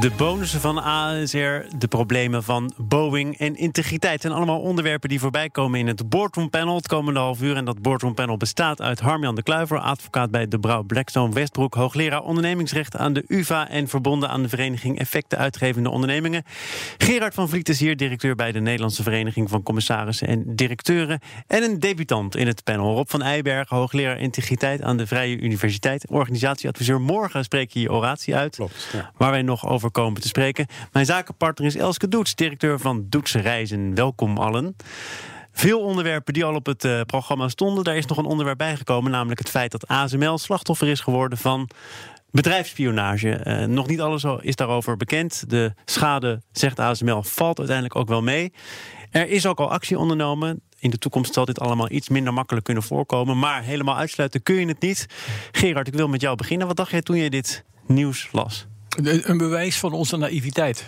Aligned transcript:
De 0.00 0.10
bonussen 0.10 0.60
van 0.60 0.82
ASR, 0.82 1.76
de 1.78 1.88
problemen 1.88 2.42
van 2.42 2.72
Boeing 2.76 3.38
en 3.38 3.56
integriteit 3.56 4.20
zijn 4.20 4.32
allemaal 4.32 4.60
onderwerpen 4.60 5.08
die 5.08 5.20
voorbij 5.20 5.50
komen 5.50 5.80
in 5.80 5.86
het 5.86 6.08
Boardroom 6.08 6.50
Panel 6.50 6.76
het 6.76 6.88
komende 6.88 7.20
half 7.20 7.42
uur. 7.42 7.56
En 7.56 7.64
dat 7.64 7.82
Boardroom 7.82 8.14
Panel 8.14 8.36
bestaat 8.36 8.80
uit 8.80 9.00
Harmjan 9.00 9.34
de 9.34 9.42
Kluiver, 9.42 9.78
advocaat 9.78 10.30
bij 10.30 10.48
De 10.48 10.58
Brouw 10.58 10.82
Blackstone 10.82 11.34
Westbroek, 11.34 11.74
hoogleraar 11.74 12.22
ondernemingsrecht 12.22 12.96
aan 12.96 13.12
de 13.12 13.24
UVA 13.28 13.68
en 13.68 13.88
verbonden 13.88 14.28
aan 14.28 14.42
de 14.42 14.48
Vereniging 14.48 14.98
Effecten 14.98 15.38
Uitgevende 15.38 15.90
Ondernemingen. 15.90 16.44
Gerard 16.98 17.34
van 17.34 17.48
Vliet 17.48 17.68
is 17.68 17.80
hier, 17.80 17.96
directeur 17.96 18.34
bij 18.34 18.52
de 18.52 18.60
Nederlandse 18.60 19.02
Vereniging 19.02 19.50
van 19.50 19.62
Commissarissen 19.62 20.28
en 20.28 20.56
Directeuren. 20.56 21.20
En 21.46 21.62
een 21.62 21.80
debutant 21.80 22.36
in 22.36 22.46
het 22.46 22.64
panel, 22.64 22.94
Rob 22.94 23.08
van 23.08 23.22
Eijbergen, 23.22 23.76
hoogleraar 23.76 24.18
integriteit 24.18 24.82
aan 24.82 24.96
de 24.96 25.06
Vrije 25.06 25.40
Universiteit, 25.40 26.08
organisatieadviseur. 26.08 27.00
Morgen 27.00 27.44
spreek 27.44 27.70
je 27.70 27.80
je 27.80 27.92
oratie 27.92 28.36
uit, 28.36 28.56
Klopt, 28.56 28.88
ja. 28.92 29.10
waar 29.16 29.30
wij 29.30 29.42
nog 29.42 29.66
over 29.66 29.83
komen 29.90 30.20
te 30.20 30.28
spreken. 30.28 30.66
Mijn 30.92 31.06
zakenpartner 31.06 31.66
is 31.66 31.76
Elske 31.76 32.08
Doets, 32.08 32.34
directeur 32.34 32.78
van 32.78 33.06
Doets 33.08 33.34
Reizen. 33.34 33.94
Welkom 33.94 34.38
allen. 34.38 34.76
Veel 35.52 35.80
onderwerpen 35.80 36.34
die 36.34 36.44
al 36.44 36.54
op 36.54 36.66
het 36.66 36.84
uh, 36.84 37.00
programma 37.00 37.48
stonden. 37.48 37.84
Daar 37.84 37.96
is 37.96 38.06
nog 38.06 38.18
een 38.18 38.24
onderwerp 38.24 38.58
bijgekomen, 38.58 39.10
namelijk 39.10 39.38
het 39.38 39.50
feit 39.50 39.70
dat 39.70 39.88
ASML 39.88 40.38
slachtoffer 40.38 40.88
is 40.88 41.00
geworden 41.00 41.38
van 41.38 41.68
bedrijfsspionage. 42.30 43.40
Uh, 43.44 43.64
nog 43.64 43.86
niet 43.86 44.00
alles 44.00 44.24
is 44.40 44.56
daarover 44.56 44.96
bekend. 44.96 45.44
De 45.50 45.72
schade, 45.84 46.42
zegt 46.52 46.78
ASML, 46.78 47.22
valt 47.22 47.58
uiteindelijk 47.58 47.96
ook 47.96 48.08
wel 48.08 48.22
mee. 48.22 48.52
Er 49.10 49.28
is 49.28 49.46
ook 49.46 49.58
al 49.58 49.70
actie 49.70 49.98
ondernomen. 49.98 50.60
In 50.78 50.90
de 50.90 50.98
toekomst 50.98 51.34
zal 51.34 51.44
dit 51.44 51.60
allemaal 51.60 51.90
iets 51.90 52.08
minder 52.08 52.32
makkelijk 52.32 52.64
kunnen 52.64 52.82
voorkomen. 52.82 53.38
Maar 53.38 53.62
helemaal 53.62 53.96
uitsluiten 53.96 54.42
kun 54.42 54.54
je 54.54 54.66
het 54.66 54.80
niet. 54.80 55.06
Gerard, 55.52 55.86
ik 55.86 55.94
wil 55.94 56.08
met 56.08 56.20
jou 56.20 56.36
beginnen. 56.36 56.66
Wat 56.66 56.76
dacht 56.76 56.90
jij 56.90 57.02
toen 57.02 57.16
je 57.16 57.30
dit 57.30 57.64
nieuws 57.86 58.28
las? 58.32 58.66
Een 59.02 59.38
bewijs 59.38 59.78
van 59.78 59.92
onze 59.92 60.16
naïviteit. 60.16 60.84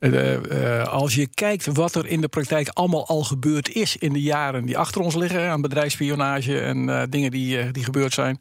Uh, 0.00 0.32
uh, 0.32 0.88
als 0.88 1.14
je 1.14 1.26
kijkt 1.34 1.66
wat 1.66 1.94
er 1.94 2.06
in 2.06 2.20
de 2.20 2.28
praktijk 2.28 2.68
allemaal 2.68 3.06
al 3.06 3.24
gebeurd 3.24 3.74
is 3.74 3.96
in 3.96 4.12
de 4.12 4.22
jaren 4.22 4.64
die 4.64 4.78
achter 4.78 5.00
ons 5.00 5.14
liggen, 5.14 5.50
aan 5.50 5.60
bedrijfsspionage 5.60 6.60
en 6.60 7.06
dingen 7.10 7.30
die, 7.30 7.70
die 7.70 7.84
gebeurd 7.84 8.12
zijn, 8.12 8.40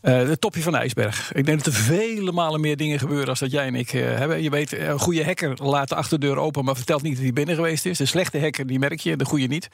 het 0.00 0.40
topje 0.40 0.62
van 0.62 0.72
de 0.72 0.78
ijsberg. 0.78 1.32
Ik 1.34 1.46
denk 1.46 1.64
dat 1.64 1.74
er 1.74 1.80
vele 1.80 2.32
malen 2.32 2.60
meer 2.60 2.76
dingen 2.76 2.98
gebeuren 2.98 3.28
als 3.28 3.38
dat 3.38 3.50
jij 3.50 3.66
en 3.66 3.74
ik 3.74 3.90
hebben. 3.90 4.42
Je 4.42 4.50
weet, 4.50 4.78
een 4.78 4.98
goede 4.98 5.24
hacker 5.24 5.64
laat 5.64 5.88
de 5.88 5.94
achterdeur 5.94 6.36
open, 6.36 6.64
maar 6.64 6.76
vertelt 6.76 7.02
niet 7.02 7.14
dat 7.14 7.22
hij 7.22 7.32
binnen 7.32 7.54
geweest 7.54 7.86
is. 7.86 7.98
De 7.98 8.06
slechte 8.06 8.40
hacker, 8.40 8.66
die 8.66 8.78
merk 8.78 9.00
je, 9.00 9.16
de 9.16 9.24
goede 9.24 9.46
niet. 9.46 9.68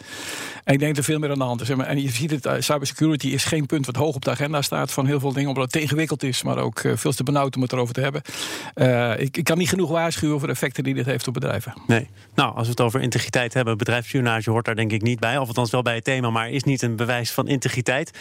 En 0.64 0.72
ik 0.72 0.78
denk 0.78 0.94
dat 0.94 1.04
er 1.04 1.10
veel 1.10 1.18
meer 1.18 1.30
aan 1.30 1.38
de 1.38 1.44
hand 1.44 1.60
is. 1.60 1.68
En 1.68 2.02
je 2.02 2.10
ziet 2.10 2.30
het, 2.30 2.64
cybersecurity 2.64 3.28
is 3.28 3.44
geen 3.44 3.66
punt 3.66 3.86
wat 3.86 3.96
hoog 3.96 4.14
op 4.14 4.24
de 4.24 4.30
agenda 4.30 4.62
staat 4.62 4.92
van 4.92 5.06
heel 5.06 5.20
veel 5.20 5.32
dingen, 5.32 5.48
omdat 5.48 5.64
het 5.64 5.72
tegenwikkeld 5.72 6.22
is, 6.22 6.42
maar 6.42 6.58
ook 6.58 6.82
veel 6.94 7.12
te 7.12 7.22
benauwd 7.22 7.56
om 7.56 7.62
het 7.62 7.72
erover 7.72 7.94
te 7.94 8.00
hebben. 8.00 8.22
Ik, 9.20 9.36
ik, 9.36 9.44
kan 9.44 9.58
niet 9.58 9.68
genoeg 9.68 9.90
waarschuwen 9.90 10.38
voor 10.38 10.48
de 10.48 10.54
effecten 10.54 10.84
die 10.84 10.94
dit 10.94 11.04
heeft 11.04 11.13
op 11.26 11.34
bedrijven. 11.34 11.74
Nee. 11.86 12.08
Nou, 12.34 12.54
als 12.54 12.64
we 12.64 12.70
het 12.70 12.80
over 12.80 13.00
integriteit 13.00 13.54
hebben, 13.54 13.78
bedrijfsspionage 13.78 14.50
hoort 14.50 14.64
daar 14.64 14.74
denk 14.74 14.92
ik 14.92 15.02
niet 15.02 15.20
bij. 15.20 15.38
Of 15.38 15.48
althans 15.48 15.70
wel 15.70 15.82
bij 15.82 15.94
het 15.94 16.04
thema, 16.04 16.30
maar 16.30 16.50
is 16.50 16.64
niet 16.64 16.82
een 16.82 16.96
bewijs 16.96 17.32
van 17.32 17.48
integriteit. 17.48 18.18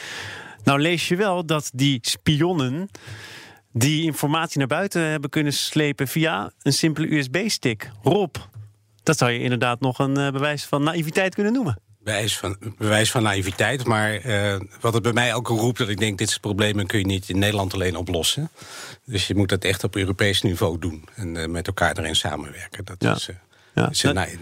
Nou 0.64 0.80
lees 0.80 1.08
je 1.08 1.16
wel 1.16 1.46
dat 1.46 1.72
die 1.74 2.00
spionnen 2.02 2.90
die 3.72 4.04
informatie 4.04 4.58
naar 4.58 4.68
buiten 4.68 5.02
hebben 5.02 5.30
kunnen 5.30 5.54
slepen 5.54 6.08
via 6.08 6.52
een 6.62 6.74
simpele 6.74 7.16
USB-stick. 7.16 7.92
Rob, 8.02 8.36
dat 9.03 9.18
zou 9.18 9.32
je 9.32 9.40
inderdaad 9.40 9.80
nog 9.80 10.00
een 10.00 10.20
uh, 10.20 10.32
bewijs 10.32 10.66
van 10.66 10.84
naïviteit 10.84 11.36
kunnen 11.36 11.53
noemen. 11.53 11.78
Bewijs 12.03 12.38
van, 12.38 12.58
bewijs 12.78 13.12
van 13.12 13.24
naïviteit, 13.24 13.86
maar 13.86 14.25
uh, 14.25 14.59
wat 14.80 14.94
het 14.94 15.03
bij 15.03 15.14
mij 15.14 15.34
ook 15.34 15.47
roept... 15.47 15.78
dat 15.78 15.90
ik 15.90 16.00
denk, 16.00 16.18
dit 16.18 16.38
problemen 16.41 16.88
kun 16.88 17.00
je 17.00 17.06
niet 17.06 17.30
in 17.30 17.40
Nederland 17.40 17.74
alleen 17.74 17.96
oplossen. 17.96 18.50
Dus 19.06 19.28
je 19.28 19.36
moet 19.36 19.50
dat 19.50 19.64
echt 19.64 19.84
op 19.84 19.96
Europees 19.96 20.41
niveau 20.41 20.80
doen. 20.80 21.08
En 21.16 21.36
uh, 21.36 21.46
met 21.46 21.68
elkaar 21.68 21.97
erin 21.97 22.16
samenwerken. 22.16 22.86
Dat 22.86 22.96
ja. 23.00 23.16
is, 23.16 23.30
uh, 23.30 23.36
ja. 23.75 23.90
is 23.90 24.03
een, 24.03 24.14
nou, 24.14 24.38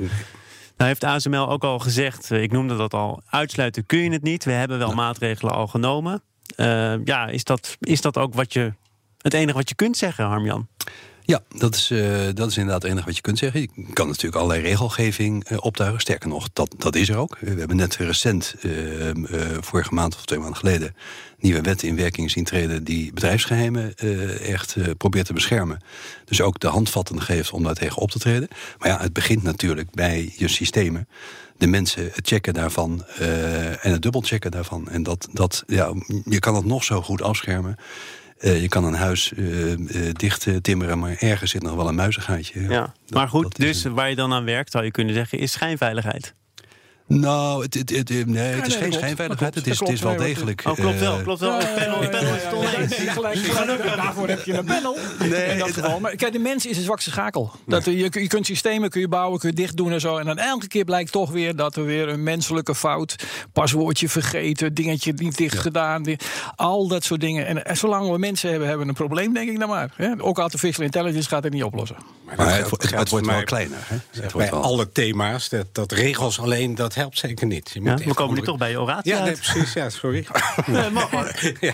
nou 0.77 0.89
heeft 0.89 1.03
ASML 1.03 1.49
ook 1.49 1.63
al 1.63 1.79
gezegd, 1.79 2.31
ik 2.31 2.51
noemde 2.51 2.77
dat 2.77 2.93
al... 2.93 3.21
uitsluiten 3.29 3.85
kun 3.85 3.99
je 3.99 4.11
het 4.11 4.23
niet. 4.23 4.43
We 4.43 4.51
hebben 4.51 4.77
wel 4.77 4.89
ja. 4.89 4.95
maatregelen 4.95 5.53
al 5.53 5.67
genomen. 5.67 6.21
ja, 7.03 7.27
is 7.27 7.43
dat, 7.43 7.77
is 7.79 8.01
dat 8.01 8.17
ook 8.17 8.33
wat 8.33 8.53
je, 8.53 8.73
het 9.17 9.33
enige 9.33 9.57
wat 9.57 9.69
je 9.69 9.75
kunt 9.75 9.97
zeggen, 9.97 10.25
Harmjan? 10.25 10.67
Ja, 11.25 11.41
dat 11.55 11.75
is, 11.75 11.91
uh, 11.91 12.17
dat 12.33 12.49
is 12.49 12.57
inderdaad 12.57 12.81
het 12.81 12.91
enige 12.91 13.05
wat 13.05 13.15
je 13.15 13.21
kunt 13.21 13.37
zeggen. 13.37 13.61
Je 13.61 13.93
kan 13.93 14.07
natuurlijk 14.07 14.35
allerlei 14.35 14.61
regelgeving 14.61 15.51
uh, 15.51 15.57
optuigen. 15.61 15.99
Sterker 15.99 16.29
nog, 16.29 16.49
dat, 16.53 16.75
dat 16.77 16.95
is 16.95 17.09
er 17.09 17.17
ook. 17.17 17.37
We 17.39 17.59
hebben 17.59 17.77
net 17.77 17.95
recent, 17.95 18.55
uh, 18.61 19.11
vorige 19.59 19.93
maand 19.93 20.15
of 20.15 20.25
twee 20.25 20.39
maanden 20.39 20.57
geleden... 20.57 20.95
nieuwe 21.39 21.61
wetten 21.61 21.87
in 21.87 21.95
werking 21.95 22.31
zien 22.31 22.43
treden... 22.43 22.83
die 22.83 23.13
bedrijfsgeheimen 23.13 23.95
echt 24.39 24.75
probeert 24.97 25.25
te 25.25 25.33
beschermen. 25.33 25.79
Dus 26.25 26.41
ook 26.41 26.59
de 26.59 26.67
handvatten 26.67 27.21
geeft 27.21 27.51
om 27.51 27.63
daar 27.63 27.73
tegen 27.73 28.01
op 28.01 28.11
te 28.11 28.19
treden. 28.19 28.47
Maar 28.77 28.89
ja, 28.89 28.99
het 28.99 29.13
begint 29.13 29.43
natuurlijk 29.43 29.91
bij 29.91 30.33
je 30.37 30.47
systemen 30.47 31.07
de 31.57 31.67
mensen 31.67 32.09
het 32.13 32.27
checken 32.27 32.53
daarvan 32.53 33.05
en 33.81 33.91
het 33.91 34.01
dubbelchecken 34.01 34.51
daarvan. 34.51 34.89
En 34.89 35.03
dat, 35.03 35.27
dat, 35.31 35.63
ja, 35.67 35.93
je 36.25 36.39
kan 36.39 36.55
het 36.55 36.65
nog 36.65 36.83
zo 36.83 37.01
goed 37.01 37.21
afschermen. 37.21 37.77
Uh, 38.41 38.61
je 38.61 38.67
kan 38.67 38.83
een 38.83 38.93
huis 38.93 39.31
uh, 39.35 39.75
dicht 40.11 40.47
timmeren, 40.61 40.99
maar 40.99 41.15
ergens 41.19 41.51
zit 41.51 41.63
nog 41.63 41.75
wel 41.75 41.87
een 41.87 41.95
muizengaatje. 41.95 42.61
Ja. 42.61 42.67
Dat, 42.69 42.93
maar 43.09 43.27
goed, 43.27 43.55
dus 43.55 43.83
waar 43.83 44.09
je 44.09 44.15
dan 44.15 44.33
aan 44.33 44.45
werkt, 44.45 44.71
zou 44.71 44.83
je 44.83 44.91
kunnen 44.91 45.13
zeggen, 45.13 45.39
is 45.39 45.51
schijnveiligheid. 45.51 46.33
Nou, 47.07 47.63
het, 47.63 47.73
het, 47.73 47.89
het, 47.89 48.09
nee, 48.09 48.53
het 48.53 48.67
is 48.67 48.73
ja, 48.73 48.79
nee, 48.79 48.89
geen 48.89 48.93
schijnveiligheid. 48.93 49.55
Het 49.55 49.67
is, 49.67 49.79
het 49.79 49.89
is 49.89 50.01
wel 50.01 50.15
degelijk. 50.15 50.63
Oh, 50.65 50.73
klopt 50.73 50.99
wel. 50.99 51.21
Klopt 51.21 51.39
wel. 51.39 51.57
Het 51.57 51.75
panel, 51.75 52.01
het 52.01 52.11
panel 52.11 52.35
is 52.35 52.43
het 52.43 52.53
oneens. 52.53 52.95
Gelukkig, 52.95 53.95
daarvoor 53.95 54.27
heb 54.27 54.45
je 54.45 54.53
een 54.53 54.65
panel. 54.65 54.97
Nee, 55.19 55.45
in 55.45 55.57
dat 55.57 55.71
geval. 55.71 55.99
Maar 55.99 56.15
kijk, 56.15 56.33
de 56.33 56.39
mens 56.39 56.65
is 56.65 56.77
een 56.77 56.83
zwakste 56.83 57.09
schakel. 57.09 57.51
Dat, 57.67 57.85
je, 57.85 57.97
je 57.97 58.27
kunt 58.27 58.45
systemen 58.45 58.89
kun 58.89 59.01
je 59.01 59.07
bouwen, 59.07 59.39
kun 59.39 59.49
je 59.49 59.55
dicht 59.55 59.77
doen 59.77 59.91
en 59.91 59.99
zo. 59.99 60.17
En 60.17 60.25
dan 60.25 60.37
elke 60.37 60.67
keer 60.67 60.83
blijkt 60.83 61.11
toch 61.11 61.31
weer 61.31 61.55
dat 61.55 61.75
er 61.75 61.85
weer 61.85 62.09
een 62.09 62.23
menselijke 62.23 62.75
fout... 62.75 63.15
paswoordje 63.53 64.09
vergeten, 64.09 64.73
dingetje 64.73 65.13
niet 65.15 65.37
dicht 65.37 65.55
ja. 65.55 65.61
gedaan. 65.61 66.03
Al 66.55 66.87
dat 66.87 67.03
soort 67.03 67.21
dingen. 67.21 67.47
En, 67.47 67.65
en 67.65 67.77
zolang 67.77 68.11
we 68.11 68.17
mensen 68.17 68.49
hebben, 68.49 68.67
hebben 68.67 68.85
we 68.85 68.91
een 68.91 69.07
probleem, 69.07 69.33
denk 69.33 69.49
ik 69.49 69.59
dan 69.59 69.69
maar. 69.69 69.93
Hè? 69.95 70.11
Ook 70.17 70.39
artificial 70.39 70.85
intelligence 70.85 71.29
gaat 71.29 71.43
het 71.43 71.53
niet 71.53 71.63
oplossen. 71.63 71.97
Maar, 72.25 72.35
maar 72.37 72.57
het, 72.57 72.71
het, 72.71 72.95
het 72.95 73.09
wordt 73.09 73.25
wel 73.25 73.43
kleiner. 73.43 73.77
Hè? 73.81 73.95
Het 74.21 74.33
bij 74.33 74.49
wel. 74.49 74.61
alle 74.61 74.91
thema's, 74.91 75.49
dat, 75.49 75.65
dat 75.71 75.91
regels 75.91 76.39
alleen... 76.39 76.75
dat 76.75 76.95
helpt 77.01 77.17
zeker 77.17 77.47
niet. 77.47 77.71
Je 77.73 77.81
ja, 77.81 77.95
we 77.95 78.03
komen 78.03 78.17
andere... 78.17 78.39
nu 78.39 78.45
toch 78.45 78.57
bij 78.57 78.69
je 78.69 78.79
oratie 78.79 79.11
Ja, 79.11 79.23
nee, 79.23 79.35
precies. 79.35 79.73
Ja, 79.73 79.89
sorry. 79.89 80.27
nee, 80.65 80.89
mag 80.99 81.11
maar. 81.11 81.53
ja. 81.59 81.73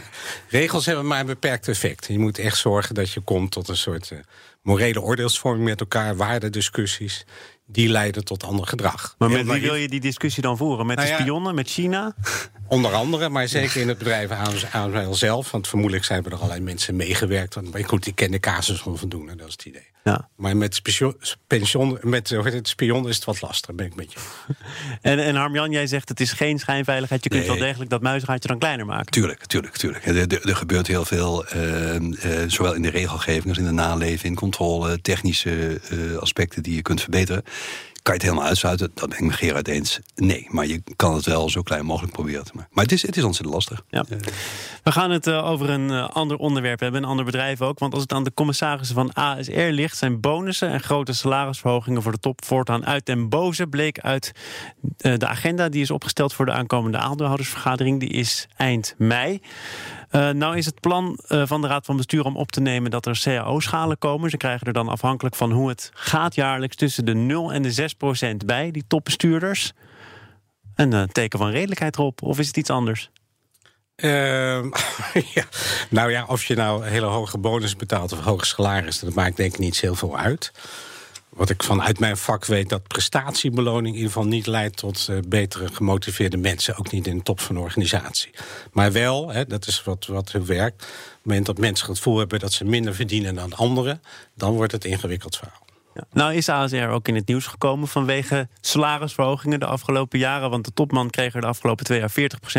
Regels 0.49 0.85
hebben 0.85 1.07
maar 1.07 1.19
een 1.19 1.25
beperkt 1.25 1.67
effect. 1.67 2.07
Je 2.07 2.19
moet 2.19 2.39
echt 2.39 2.57
zorgen 2.57 2.95
dat 2.95 3.11
je 3.11 3.19
komt 3.19 3.51
tot 3.51 3.67
een 3.67 3.77
soort 3.77 4.09
uh, 4.11 4.19
morele 4.61 5.01
oordeelsvorming 5.01 5.65
met 5.65 5.79
elkaar, 5.79 6.15
waardediscussies. 6.15 7.25
Die 7.69 7.89
leiden 7.89 8.23
tot 8.23 8.43
ander 8.43 8.67
gedrag. 8.67 9.15
Maar 9.17 9.29
met 9.29 9.45
wie 9.45 9.61
wil 9.61 9.75
je 9.75 9.89
die 9.89 9.99
discussie 9.99 10.43
dan 10.43 10.57
voeren? 10.57 10.85
Met 10.85 10.97
nou 10.97 11.09
de 11.09 11.15
spionnen, 11.15 11.49
ja, 11.49 11.55
met 11.55 11.69
China? 11.69 12.15
Onder 12.67 12.93
andere, 12.93 13.29
maar 13.29 13.47
zeker 13.47 13.81
in 13.81 13.87
het 13.87 13.97
bedrijf 13.97 14.29
ASML 14.31 15.13
zelf. 15.13 15.51
Want 15.51 15.67
vermoedelijk 15.67 16.05
zijn 16.05 16.25
er 16.25 16.35
allerlei 16.35 16.59
mensen 16.59 16.95
meegewerkt. 16.95 17.55
Want 17.55 17.85
goed, 17.85 18.03
die 18.03 18.13
kennen 18.13 18.41
de 18.41 18.47
casus 18.49 18.83
onvoldoende, 18.83 19.35
dat 19.35 19.47
is 19.47 19.53
het 19.53 19.65
idee. 19.65 19.87
Ja. 20.07 20.29
Maar 20.35 20.57
met, 20.57 20.81
pension, 21.47 21.97
met 22.01 22.29
het 22.29 22.67
spion 22.67 23.07
is 23.07 23.15
het 23.15 23.25
wat 23.25 23.41
lastiger, 23.41 23.75
ben 23.75 23.85
ik 23.85 23.95
met 23.95 24.13
je. 24.13 24.19
en, 25.01 25.19
en 25.19 25.35
Harmjan, 25.35 25.71
jij 25.71 25.87
zegt 25.87 26.09
het 26.09 26.19
is 26.19 26.31
geen 26.31 26.59
schijnveiligheid. 26.59 27.23
Je 27.23 27.29
kunt 27.29 27.47
nee. 27.47 27.51
wel 27.51 27.67
degelijk 27.67 27.89
dat 27.89 28.01
muizengaatje 28.01 28.47
dan 28.47 28.59
kleiner 28.59 28.85
maken. 28.85 29.11
Tuurlijk, 29.11 29.45
tuurlijk, 29.45 29.77
tuurlijk. 29.77 30.05
Er, 30.05 30.17
er, 30.17 30.49
er 30.49 30.55
gebeurt 30.55 30.87
heel 30.87 31.05
veel, 31.05 31.45
uh, 31.55 31.95
uh, 31.95 32.09
zowel 32.47 32.73
in 32.73 32.81
de 32.81 32.89
regelgeving 32.89 33.47
als 33.47 33.57
in 33.57 33.63
de 33.65 33.71
naleving, 33.71 34.35
controle, 34.35 35.01
technische 35.01 35.81
uh, 35.91 36.17
aspecten 36.17 36.63
die 36.63 36.75
je 36.75 36.81
kunt 36.81 37.01
verbeteren. 37.01 37.43
Kan 38.07 38.15
je 38.15 38.21
het 38.21 38.31
helemaal 38.31 38.49
uitsluiten? 38.49 38.91
Dat 38.93 39.09
ben 39.09 39.17
ik 39.17 39.23
met 39.23 39.35
Gerard 39.35 39.67
eens. 39.67 39.99
Nee, 40.15 40.47
maar 40.49 40.67
je 40.67 40.81
kan 40.95 41.13
het 41.13 41.25
wel 41.25 41.49
zo 41.49 41.61
klein 41.61 41.85
mogelijk 41.85 42.13
proberen 42.13 42.45
te 42.45 42.51
maken. 42.55 42.71
Maar 42.73 42.83
het 42.83 42.93
is, 42.93 43.01
het 43.01 43.17
is 43.17 43.23
ontzettend 43.23 43.55
lastig. 43.55 43.83
Ja. 43.89 44.05
We 44.83 44.91
gaan 44.91 45.11
het 45.11 45.27
uh, 45.27 45.49
over 45.49 45.69
een 45.69 45.89
uh, 45.89 46.09
ander 46.09 46.37
onderwerp 46.37 46.79
hebben, 46.79 47.03
een 47.03 47.09
ander 47.09 47.25
bedrijf 47.25 47.61
ook. 47.61 47.79
Want 47.79 47.93
als 47.93 48.01
het 48.01 48.13
aan 48.13 48.23
de 48.23 48.33
commissarissen 48.33 48.95
van 48.95 49.13
ASR 49.13 49.51
ligt... 49.51 49.97
zijn 49.97 50.19
bonussen 50.19 50.69
en 50.69 50.79
grote 50.79 51.13
salarisverhogingen 51.13 52.01
voor 52.01 52.11
de 52.11 52.19
top 52.19 52.45
voortaan 52.45 52.85
uit 52.85 53.05
den 53.05 53.29
boze... 53.29 53.67
bleek 53.67 53.99
uit 53.99 54.31
uh, 55.01 55.17
de 55.17 55.27
agenda 55.27 55.69
die 55.69 55.81
is 55.81 55.91
opgesteld 55.91 56.33
voor 56.33 56.45
de 56.45 56.51
aankomende 56.51 56.97
aandeelhoudersvergadering. 56.97 57.99
Die 57.99 58.09
is 58.09 58.47
eind 58.55 58.95
mei. 58.97 59.41
Uh, 60.11 60.29
nou 60.29 60.57
is 60.57 60.65
het 60.65 60.79
plan 60.79 61.19
uh, 61.29 61.43
van 61.45 61.61
de 61.61 61.67
Raad 61.67 61.85
van 61.85 61.97
Bestuur 61.97 62.25
om 62.25 62.37
op 62.37 62.51
te 62.51 62.61
nemen 62.61 62.91
dat 62.91 63.05
er 63.05 63.19
cao-schalen 63.23 63.97
komen. 63.97 64.29
Ze 64.29 64.37
krijgen 64.37 64.67
er 64.67 64.73
dan 64.73 64.87
afhankelijk 64.87 65.35
van 65.35 65.51
hoe 65.51 65.69
het 65.69 65.91
gaat 65.93 66.35
jaarlijks 66.35 66.75
tussen 66.75 67.05
de 67.05 67.13
0 67.13 67.53
en 67.53 67.61
de 67.61 67.71
6 67.71 67.93
procent 67.93 68.45
bij, 68.45 68.71
die 68.71 68.83
topbestuurders. 68.87 69.73
Een 70.75 70.93
uh, 70.93 71.03
teken 71.03 71.39
van 71.39 71.49
redelijkheid 71.49 71.97
erop, 71.97 72.21
of 72.21 72.39
is 72.39 72.47
het 72.47 72.57
iets 72.57 72.69
anders? 72.69 73.09
Ehm, 73.95 74.69
ja. 75.35 75.43
Nou 75.89 76.11
ja, 76.11 76.25
of 76.25 76.43
je 76.43 76.55
nou 76.55 76.85
hele 76.85 77.05
hoge 77.05 77.37
bonus 77.37 77.75
betaalt 77.75 78.11
of 78.11 78.19
hoge 78.19 78.45
salaris, 78.45 78.99
dat 78.99 79.13
maakt 79.13 79.37
denk 79.37 79.53
ik 79.53 79.59
niet 79.59 79.79
heel 79.79 79.95
veel 79.95 80.17
uit. 80.17 80.51
Wat 81.37 81.49
ik 81.49 81.63
vanuit 81.63 81.99
mijn 81.99 82.17
vak 82.17 82.45
weet, 82.45 82.69
dat 82.69 82.87
prestatiebeloning 82.87 83.87
in 83.87 83.93
ieder 83.93 84.07
geval 84.07 84.27
niet 84.27 84.47
leidt 84.47 84.77
tot 84.77 85.07
uh, 85.09 85.17
betere 85.27 85.67
gemotiveerde 85.73 86.37
mensen. 86.37 86.77
Ook 86.77 86.91
niet 86.91 87.07
in 87.07 87.17
de 87.17 87.23
top 87.23 87.39
van 87.39 87.55
een 87.55 87.61
organisatie. 87.61 88.31
Maar 88.71 88.91
wel, 88.91 89.29
hè, 89.29 89.45
dat 89.45 89.67
is 89.67 89.83
wat, 89.83 90.05
wat 90.05 90.31
werkt. 90.31 90.83
Op 90.83 90.87
het 90.87 91.23
moment 91.23 91.45
dat 91.45 91.57
mensen 91.57 91.87
het 91.87 91.97
gevoel 91.97 92.17
hebben 92.17 92.39
dat 92.39 92.53
ze 92.53 92.65
minder 92.65 92.95
verdienen 92.95 93.35
dan 93.35 93.53
anderen, 93.53 94.01
dan 94.33 94.53
wordt 94.53 94.71
het 94.71 94.85
ingewikkeld 94.85 95.37
verhaal. 95.37 95.66
Nou 96.11 96.33
is 96.33 96.49
ASR 96.49 96.75
ook 96.75 97.07
in 97.07 97.15
het 97.15 97.27
nieuws 97.27 97.47
gekomen 97.47 97.87
vanwege 97.87 98.47
salarisverhogingen 98.61 99.59
de 99.59 99.65
afgelopen 99.65 100.19
jaren. 100.19 100.49
Want 100.49 100.65
de 100.65 100.73
topman 100.73 101.09
kreeg 101.09 101.33
er 101.33 101.41
de 101.41 101.47
afgelopen 101.47 101.85
twee 101.85 101.99
jaar 101.99 102.11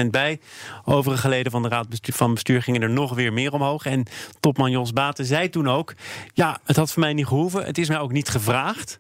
40% 0.05 0.06
bij. 0.11 0.40
Overige 0.85 1.29
leden 1.29 1.52
van 1.52 1.62
de 1.62 1.69
raad 1.69 1.87
van 2.00 2.35
bestuur 2.35 2.62
gingen 2.62 2.82
er 2.82 2.90
nog 2.90 3.14
weer 3.14 3.32
meer 3.32 3.52
omhoog. 3.52 3.87
En 3.87 4.06
topman 4.40 4.70
Jos 4.70 4.93
Baten 4.93 5.25
zei 5.25 5.50
toen 5.50 5.69
ook... 5.69 5.94
ja, 6.32 6.58
het 6.64 6.76
had 6.76 6.93
voor 6.93 7.02
mij 7.02 7.12
niet 7.12 7.26
gehoeven, 7.26 7.64
het 7.64 7.79
is 7.79 7.88
mij 7.88 7.99
ook 7.99 8.12
niet 8.12 8.29
gevraagd. 8.29 8.99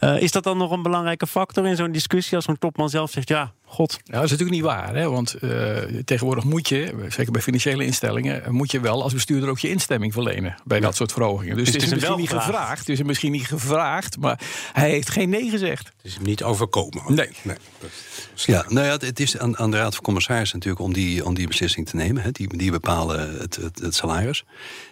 Uh, 0.00 0.22
is 0.22 0.32
dat 0.32 0.44
dan 0.44 0.58
nog 0.58 0.70
een 0.70 0.82
belangrijke 0.82 1.26
factor 1.26 1.66
in 1.66 1.76
zo'n 1.76 1.92
discussie 1.92 2.36
als 2.36 2.44
zo'n 2.44 2.58
topman 2.58 2.90
zelf 2.90 3.10
zegt: 3.10 3.28
ja, 3.28 3.52
god? 3.66 3.90
Nou, 3.90 4.02
dat 4.04 4.24
is 4.24 4.30
natuurlijk 4.30 4.56
niet 4.56 4.66
waar. 4.66 4.94
Hè? 4.94 5.10
Want 5.10 5.36
uh, 5.40 5.78
tegenwoordig 6.04 6.44
moet 6.44 6.68
je, 6.68 7.06
zeker 7.08 7.32
bij 7.32 7.42
financiële 7.42 7.84
instellingen, 7.84 8.54
moet 8.54 8.70
je 8.70 8.80
wel 8.80 9.02
als 9.02 9.12
bestuurder 9.12 9.48
ook 9.48 9.58
je 9.58 9.68
instemming 9.68 10.12
verlenen 10.12 10.54
bij 10.64 10.80
dat 10.80 10.96
soort 10.96 11.12
verhogingen. 11.12 11.56
Dus, 11.56 11.64
dus 11.64 11.74
het 11.74 11.82
is, 11.82 11.90
misschien 11.90 12.16
niet 12.16 12.28
gevraagd. 12.28 12.46
gevraagd. 12.46 12.78
Het 12.78 12.88
is 12.88 12.98
hem 12.98 13.06
misschien 13.06 13.32
niet 13.32 13.46
gevraagd, 13.46 14.18
maar 14.18 14.40
hij 14.72 14.90
heeft 14.90 15.10
geen 15.10 15.28
nee 15.28 15.50
gezegd. 15.50 15.86
Het 15.86 15.94
is 16.02 16.14
hem 16.14 16.24
niet 16.24 16.42
overkomen. 16.42 17.14
Nee. 17.14 17.30
nee. 17.42 17.56
Ja, 18.34 18.64
nou 18.68 18.86
ja, 18.86 18.92
het 18.92 19.20
is 19.20 19.38
aan, 19.38 19.58
aan, 19.58 19.70
de 19.70 19.76
Raad 19.76 19.94
van 19.94 20.02
Commissarissen 20.02 20.58
natuurlijk 20.58 20.84
om 20.84 20.92
die, 20.92 21.24
om 21.24 21.34
die 21.34 21.46
beslissing 21.46 21.88
te 21.88 21.96
nemen. 21.96 22.22
Hè. 22.22 22.30
Die, 22.30 22.56
die 22.56 22.70
bepalen 22.70 23.38
het, 23.38 23.56
het, 23.56 23.78
het 23.78 23.94
salaris. 23.94 24.44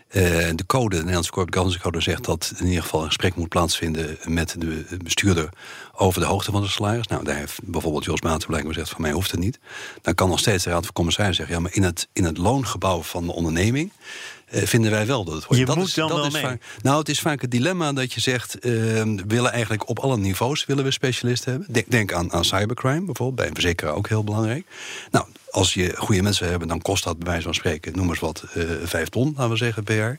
Uh, 0.08 0.22
de 0.54 0.66
code, 0.66 0.88
de 0.88 0.96
Nederlandse 0.96 1.30
Corporate 1.30 1.58
Governance 1.58 1.90
Code, 1.90 2.00
zegt 2.00 2.24
dat 2.24 2.52
in 2.58 2.66
ieder 2.66 2.82
geval 2.82 3.00
een 3.00 3.06
gesprek 3.06 3.34
moet 3.34 3.48
plaatsvinden 3.48 4.18
met 4.24 4.54
de 4.58 4.84
bestuurder 5.02 5.48
over 5.96 6.20
de 6.20 6.26
hoogte 6.26 6.50
van 6.50 6.62
het 6.62 6.70
salaris. 6.70 7.06
Nou, 7.06 7.24
daar 7.24 7.36
heeft 7.36 7.58
bijvoorbeeld 7.62 8.04
Jos 8.04 8.20
Maarten 8.20 8.48
blijkbaar 8.48 8.72
gezegd: 8.72 8.90
van 8.90 9.00
mij 9.00 9.12
hoeft 9.12 9.30
het 9.30 9.40
niet. 9.40 9.58
Dan 10.02 10.14
kan 10.14 10.28
nog 10.28 10.38
steeds 10.38 10.64
de 10.64 10.70
Raad 10.70 10.84
van 10.84 10.92
Commissarissen 10.92 11.46
zeggen: 11.46 11.56
ja, 11.56 11.68
maar 11.68 11.76
in 11.76 11.82
het, 11.82 12.08
in 12.12 12.24
het 12.24 12.38
loongebouw 12.38 13.02
van 13.02 13.26
de 13.26 13.32
onderneming 13.32 13.90
uh, 14.54 14.62
vinden 14.62 14.90
wij 14.90 15.06
wel 15.06 15.24
dat 15.24 15.34
het 15.34 15.44
hoort. 15.44 15.58
Je 15.58 15.64
dat 15.64 15.76
moet 15.76 15.86
is, 15.86 15.94
dan 15.94 16.08
dat 16.08 16.16
wel 16.16 16.26
is 16.26 16.32
mee. 16.32 16.42
Vaak, 16.42 16.62
nou, 16.82 16.98
het 16.98 17.08
is 17.08 17.20
vaak 17.20 17.40
het 17.40 17.50
dilemma 17.50 17.92
dat 17.92 18.12
je 18.12 18.20
zegt: 18.20 18.56
uh, 18.56 18.62
we 18.62 19.24
willen 19.26 19.52
eigenlijk 19.52 19.88
op 19.88 19.98
alle 19.98 20.16
niveaus 20.16 20.66
willen 20.66 20.84
we 20.84 20.90
specialisten 20.90 21.50
hebben. 21.50 21.72
Denk, 21.72 21.90
denk 21.90 22.12
aan, 22.12 22.32
aan 22.32 22.44
cybercrime 22.44 23.04
bijvoorbeeld, 23.04 23.36
bij 23.36 23.46
een 23.46 23.54
verzekeraar 23.54 23.94
ook 23.94 24.08
heel 24.08 24.24
belangrijk. 24.24 24.66
Nou, 25.10 25.26
als 25.50 25.74
je 25.74 25.96
goede 25.96 26.22
mensen 26.22 26.48
hebt, 26.48 26.68
dan 26.68 26.82
kost 26.82 27.04
dat 27.04 27.18
bij 27.18 27.28
wijze 27.28 27.42
van 27.42 27.54
spreken, 27.54 27.96
noem 27.96 28.08
eens 28.08 28.18
wat, 28.18 28.44
uh, 28.56 28.64
vijf 28.84 29.08
ton, 29.08 29.32
laten 29.36 29.50
we 29.50 29.56
zeggen, 29.56 29.84
per 29.84 29.96
jaar. 29.96 30.18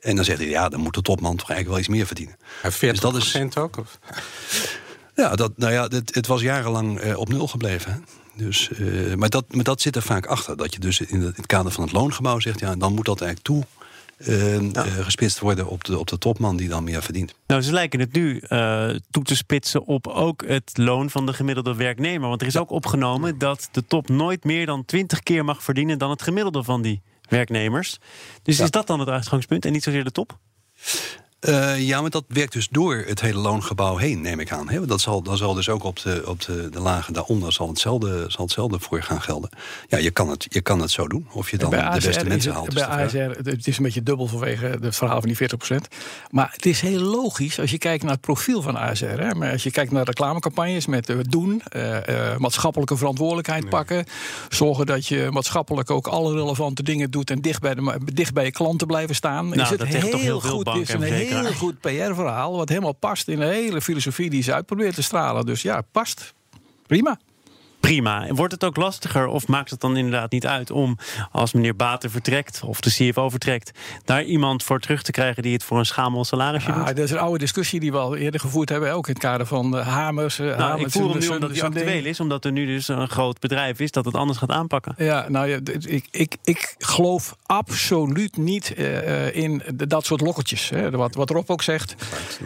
En 0.00 0.16
dan 0.16 0.24
zegt 0.24 0.38
hij, 0.38 0.48
ja, 0.48 0.68
dan 0.68 0.80
moet 0.80 0.94
de 0.94 1.02
topman 1.02 1.36
toch 1.36 1.50
eigenlijk 1.50 1.68
wel 1.68 1.78
iets 1.78 1.88
meer 1.88 2.06
verdienen. 2.06 2.36
En 2.62 2.72
40 2.72 3.00
dus 3.00 3.12
dat 3.12 3.44
is, 3.44 3.56
ook? 3.56 3.78
Of? 3.78 3.98
Ja, 5.16 5.34
dat, 5.34 5.52
nou 5.56 5.72
ja, 5.72 5.82
het, 5.88 6.14
het 6.14 6.26
was 6.26 6.40
jarenlang 6.40 7.04
uh, 7.04 7.18
op 7.18 7.28
nul 7.28 7.48
gebleven. 7.48 7.92
Hè? 7.92 7.98
Dus, 8.44 8.68
uh, 8.68 9.14
maar, 9.14 9.28
dat, 9.28 9.54
maar 9.54 9.64
dat 9.64 9.80
zit 9.80 9.96
er 9.96 10.02
vaak 10.02 10.26
achter. 10.26 10.56
Dat 10.56 10.74
je 10.74 10.80
dus 10.80 11.00
in 11.00 11.20
het, 11.20 11.46
kader 11.46 11.72
van 11.72 11.84
het 11.84 11.92
loongebouw 11.92 12.40
zegt... 12.40 12.60
ja, 12.60 12.76
dan 12.76 12.94
moet 12.94 13.04
dat 13.04 13.20
eigenlijk 13.20 13.48
toe 13.48 13.64
uh, 14.18 14.72
ja. 14.72 14.86
uh, 14.86 14.92
gespitst 15.04 15.38
worden 15.38 15.68
op 15.68 15.84
de, 15.84 15.98
op 15.98 16.06
de 16.06 16.18
topman 16.18 16.56
die 16.56 16.68
dan 16.68 16.84
meer 16.84 17.02
verdient. 17.02 17.34
Nou, 17.46 17.62
ze 17.62 17.72
lijken 17.72 18.00
het 18.00 18.12
nu 18.12 18.42
toe 19.10 19.22
te 19.22 19.36
spitsen 19.36 19.86
op 19.86 20.06
ook 20.06 20.46
het 20.46 20.70
loon 20.74 21.10
van 21.10 21.26
de 21.26 21.32
gemiddelde 21.32 21.74
werknemer. 21.74 22.28
Want 22.28 22.40
er 22.40 22.46
is 22.46 22.56
ook 22.56 22.70
opgenomen 22.70 23.38
dat 23.38 23.68
de 23.72 23.86
top 23.86 24.08
nooit 24.08 24.44
meer 24.44 24.66
dan 24.66 24.84
20 24.84 25.20
keer 25.20 25.44
mag 25.44 25.62
verdienen 25.62 25.98
dan 25.98 26.10
het 26.10 26.22
gemiddelde 26.22 26.62
van 26.62 26.82
die 26.82 27.02
werknemers. 27.28 27.98
Dus 28.42 28.56
ja. 28.56 28.64
is 28.64 28.70
dat 28.70 28.86
dan 28.86 29.00
het 29.00 29.08
uitgangspunt 29.08 29.64
en 29.64 29.72
niet 29.72 29.82
zozeer 29.82 30.04
de 30.04 30.12
top? 30.12 30.38
Uh, 31.48 31.80
ja, 31.80 32.00
maar 32.00 32.10
dat 32.10 32.24
werkt 32.28 32.52
dus 32.52 32.68
door 32.68 33.04
het 33.06 33.20
hele 33.20 33.38
loongebouw 33.38 33.96
heen, 33.96 34.20
neem 34.20 34.40
ik 34.40 34.52
aan. 34.52 34.68
He, 34.68 34.86
dat, 34.86 35.00
zal, 35.00 35.22
dat 35.22 35.38
zal 35.38 35.54
dus 35.54 35.68
ook 35.68 35.84
op 35.84 36.02
de, 36.02 36.22
op 36.26 36.40
de, 36.40 36.68
de 36.70 36.80
lagen 36.80 37.12
daaronder 37.12 37.52
zal 37.52 37.68
hetzelfde, 37.68 38.24
zal 38.28 38.44
hetzelfde 38.44 38.80
voor 38.80 39.02
gaan 39.02 39.22
gelden. 39.22 39.50
Ja, 39.88 39.98
je 39.98 40.10
kan 40.10 40.28
het, 40.28 40.46
je 40.48 40.60
kan 40.60 40.80
het 40.80 40.90
zo 40.90 41.08
doen. 41.08 41.26
Of 41.32 41.50
je 41.50 41.58
dan 41.58 41.70
de 41.70 42.00
beste 42.04 42.24
mensen 42.24 42.52
haalt. 42.52 42.74
Bij 42.74 42.84
ASR, 42.84 43.18
het 43.18 43.66
is 43.66 43.76
een 43.76 43.82
beetje 43.82 44.02
dubbel 44.02 44.26
vanwege 44.26 44.78
het 44.80 44.96
verhaal 44.96 45.20
van 45.20 45.28
die 45.28 45.48
40%. 45.72 45.76
Maar 46.30 46.50
het 46.52 46.66
is 46.66 46.80
heel 46.80 47.00
logisch 47.00 47.60
als 47.60 47.70
je 47.70 47.78
kijkt 47.78 48.02
naar 48.02 48.12
het 48.12 48.20
profiel 48.20 48.62
van 48.62 48.76
ASR. 48.76 49.04
Hè. 49.04 49.34
Maar 49.34 49.52
als 49.52 49.62
je 49.62 49.70
kijkt 49.70 49.92
naar 49.92 50.04
reclamecampagnes 50.04 50.86
met 50.86 51.08
uh, 51.08 51.18
doen, 51.28 51.62
uh, 51.76 52.36
maatschappelijke 52.36 52.96
verantwoordelijkheid 52.96 53.62
nee. 53.62 53.70
pakken. 53.70 54.04
Zorgen 54.48 54.86
dat 54.86 55.06
je 55.06 55.28
maatschappelijk 55.30 55.90
ook 55.90 56.06
alle 56.06 56.32
relevante 56.32 56.82
dingen 56.82 57.10
doet 57.10 57.30
en 57.30 57.40
dicht 57.40 57.60
bij, 57.60 57.74
de, 57.74 57.98
dicht 58.12 58.34
bij 58.34 58.44
je 58.44 58.52
klanten 58.52 58.86
blijven 58.86 59.14
staan. 59.14 59.48
Nou, 59.48 59.60
is 59.60 59.68
het 59.68 59.78
dat 59.78 59.88
heel 59.88 60.10
toch 60.10 60.20
heel 60.20 60.40
goed. 60.40 60.70
Veel 60.70 60.80
is 60.80 60.88
een 60.88 61.02
heel 61.44 61.52
goed 61.52 61.80
PR-verhaal. 61.80 62.56
Wat 62.56 62.68
helemaal 62.68 62.92
past 62.92 63.28
in 63.28 63.38
de 63.38 63.44
hele 63.44 63.80
filosofie 63.80 64.30
die 64.30 64.42
ze 64.42 64.54
uit 64.54 64.66
probeert 64.66 64.94
te 64.94 65.02
stralen. 65.02 65.46
Dus 65.46 65.62
ja, 65.62 65.80
past. 65.80 66.34
Prima. 66.86 67.18
Prima. 67.86 68.26
Wordt 68.28 68.52
het 68.52 68.64
ook 68.64 68.76
lastiger 68.76 69.26
of 69.26 69.46
maakt 69.48 69.70
het 69.70 69.80
dan 69.80 69.96
inderdaad 69.96 70.30
niet 70.30 70.46
uit 70.46 70.70
om 70.70 70.98
als 71.32 71.52
meneer 71.52 71.76
Baten 71.76 72.10
vertrekt 72.10 72.60
of 72.64 72.80
de 72.80 72.90
CFO 72.90 73.28
vertrekt, 73.28 73.70
daar 74.04 74.24
iemand 74.24 74.62
voor 74.62 74.80
terug 74.80 75.02
te 75.02 75.12
krijgen 75.12 75.42
die 75.42 75.52
het 75.52 75.64
voor 75.64 75.78
een 75.78 75.86
schamel 75.86 76.24
salarisje 76.24 76.68
ja, 76.68 76.76
doet? 76.76 76.86
Dat 76.86 76.98
is 76.98 77.10
een 77.10 77.18
oude 77.18 77.38
discussie 77.38 77.80
die 77.80 77.92
we 77.92 77.98
al 77.98 78.16
eerder 78.16 78.40
gevoerd 78.40 78.68
hebben, 78.68 78.92
ook 78.92 79.06
in 79.06 79.12
het 79.12 79.22
kader 79.22 79.46
van 79.46 79.76
uh, 79.76 79.88
Hamers. 79.88 80.38
Uh, 80.38 80.46
nou, 80.46 80.60
Hamers 80.60 80.82
ik 80.82 80.90
voel 80.90 81.10
hem 81.10 81.18
nu 81.18 81.28
omdat 81.28 81.50
hij 81.50 81.62
actueel 81.62 82.04
is, 82.04 82.20
omdat 82.20 82.44
er 82.44 82.52
nu 82.52 82.66
dus 82.66 82.88
een 82.88 83.08
groot 83.08 83.40
bedrijf 83.40 83.80
is 83.80 83.90
dat 83.90 84.04
het 84.04 84.14
anders 84.14 84.38
gaat 84.38 84.50
aanpakken. 84.50 84.94
Ja, 84.98 85.28
nou 85.28 85.48
ja, 85.48 85.58
ik, 85.86 86.06
ik, 86.10 86.36
ik 86.44 86.74
geloof 86.78 87.36
absoluut 87.46 88.36
niet 88.36 88.74
uh, 88.78 89.36
in 89.36 89.62
dat 89.74 90.04
soort 90.04 90.20
lokkertjes. 90.20 90.68
Hè. 90.68 90.90
Wat, 90.90 91.14
wat 91.14 91.30
Rob 91.30 91.50
ook 91.50 91.62
zegt, 91.62 91.94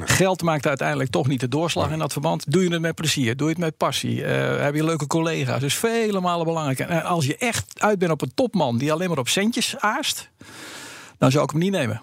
geld 0.00 0.42
maakt 0.42 0.66
uiteindelijk 0.66 1.10
toch 1.10 1.26
niet 1.26 1.40
de 1.40 1.48
doorslag 1.48 1.90
in 1.90 1.98
dat 1.98 2.12
verband. 2.12 2.52
Doe 2.52 2.62
je 2.62 2.70
het 2.70 2.80
met 2.80 2.94
plezier, 2.94 3.36
doe 3.36 3.46
je 3.46 3.52
het 3.52 3.62
met 3.62 3.76
passie, 3.76 4.22
heb 4.22 4.74
je 4.74 4.84
leuke 4.84 5.06
collega's. 5.06 5.28
Dus 5.58 5.74
vele 5.74 6.20
malen 6.20 6.46
belangrijk. 6.46 6.78
En 6.78 7.04
als 7.04 7.26
je 7.26 7.36
echt 7.36 7.80
uit 7.80 7.98
bent 7.98 8.10
op 8.10 8.22
een 8.22 8.34
topman 8.34 8.78
die 8.78 8.92
alleen 8.92 9.08
maar 9.08 9.18
op 9.18 9.28
centjes 9.28 9.76
aast, 9.78 10.30
dan 11.18 11.30
zou 11.30 11.44
ik 11.44 11.50
hem 11.50 11.60
niet 11.60 11.72
nemen. 11.72 12.00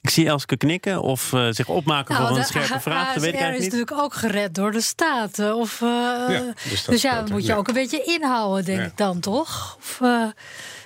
Ik 0.00 0.10
zie 0.10 0.26
Elske 0.26 0.56
knikken 0.56 1.02
of 1.02 1.32
uh, 1.32 1.48
zich 1.50 1.68
opmaken 1.68 2.14
nou, 2.14 2.28
voor 2.28 2.36
een 2.36 2.44
scherpe 2.44 2.80
vraag. 2.80 3.14
Dat 3.14 3.22
weet 3.22 3.34
ik 3.34 3.40
is 3.40 3.64
natuurlijk 3.64 3.92
ook 3.92 4.14
gered 4.14 4.54
door 4.54 4.72
de 4.72 4.80
staat. 4.80 5.38
Of, 5.38 5.80
uh, 5.80 5.88
ja, 6.28 6.52
dus, 6.68 6.84
dus 6.84 7.02
ja, 7.02 7.14
dan 7.22 7.32
moet 7.32 7.42
je 7.42 7.52
ja. 7.52 7.56
ook 7.56 7.68
een 7.68 7.74
beetje 7.74 8.02
inhouden, 8.02 8.64
denk 8.64 8.78
ja. 8.78 8.84
ik 8.84 8.96
dan, 8.96 9.20
toch? 9.20 9.76
Of, 9.78 9.98
uh, 10.02 10.26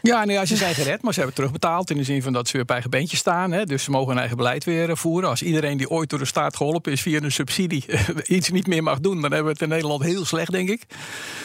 ja, 0.03 0.25
nee, 0.25 0.47
ze 0.47 0.57
zijn 0.57 0.75
gered, 0.75 1.03
maar 1.03 1.13
ze 1.13 1.19
hebben 1.19 1.37
terugbetaald. 1.37 1.91
In 1.91 1.97
de 1.97 2.05
zin 2.05 2.23
van 2.23 2.33
dat 2.33 2.47
ze 2.47 2.53
weer 2.53 2.63
op 2.63 2.71
eigen 2.71 2.91
beentje 2.91 3.17
staan. 3.17 3.53
Hè. 3.53 3.65
Dus 3.65 3.85
ze 3.85 3.91
mogen 3.91 4.09
hun 4.09 4.19
eigen 4.19 4.37
beleid 4.37 4.65
weer 4.65 4.97
voeren. 4.97 5.29
Als 5.29 5.43
iedereen 5.43 5.77
die 5.77 5.91
ooit 5.91 6.11
door 6.11 6.19
de 6.19 6.25
staat 6.25 6.57
geholpen 6.57 6.93
is 6.93 7.01
via 7.01 7.21
een 7.23 7.33
subsidie 7.33 7.85
iets 8.27 8.51
niet 8.51 8.67
meer 8.67 8.83
mag 8.83 9.01
doen, 9.01 9.21
dan 9.21 9.33
hebben 9.33 9.45
we 9.45 9.53
het 9.53 9.61
in 9.63 9.69
Nederland 9.69 10.03
heel 10.03 10.25
slecht, 10.25 10.53
denk 10.53 10.69
ik. 10.69 10.83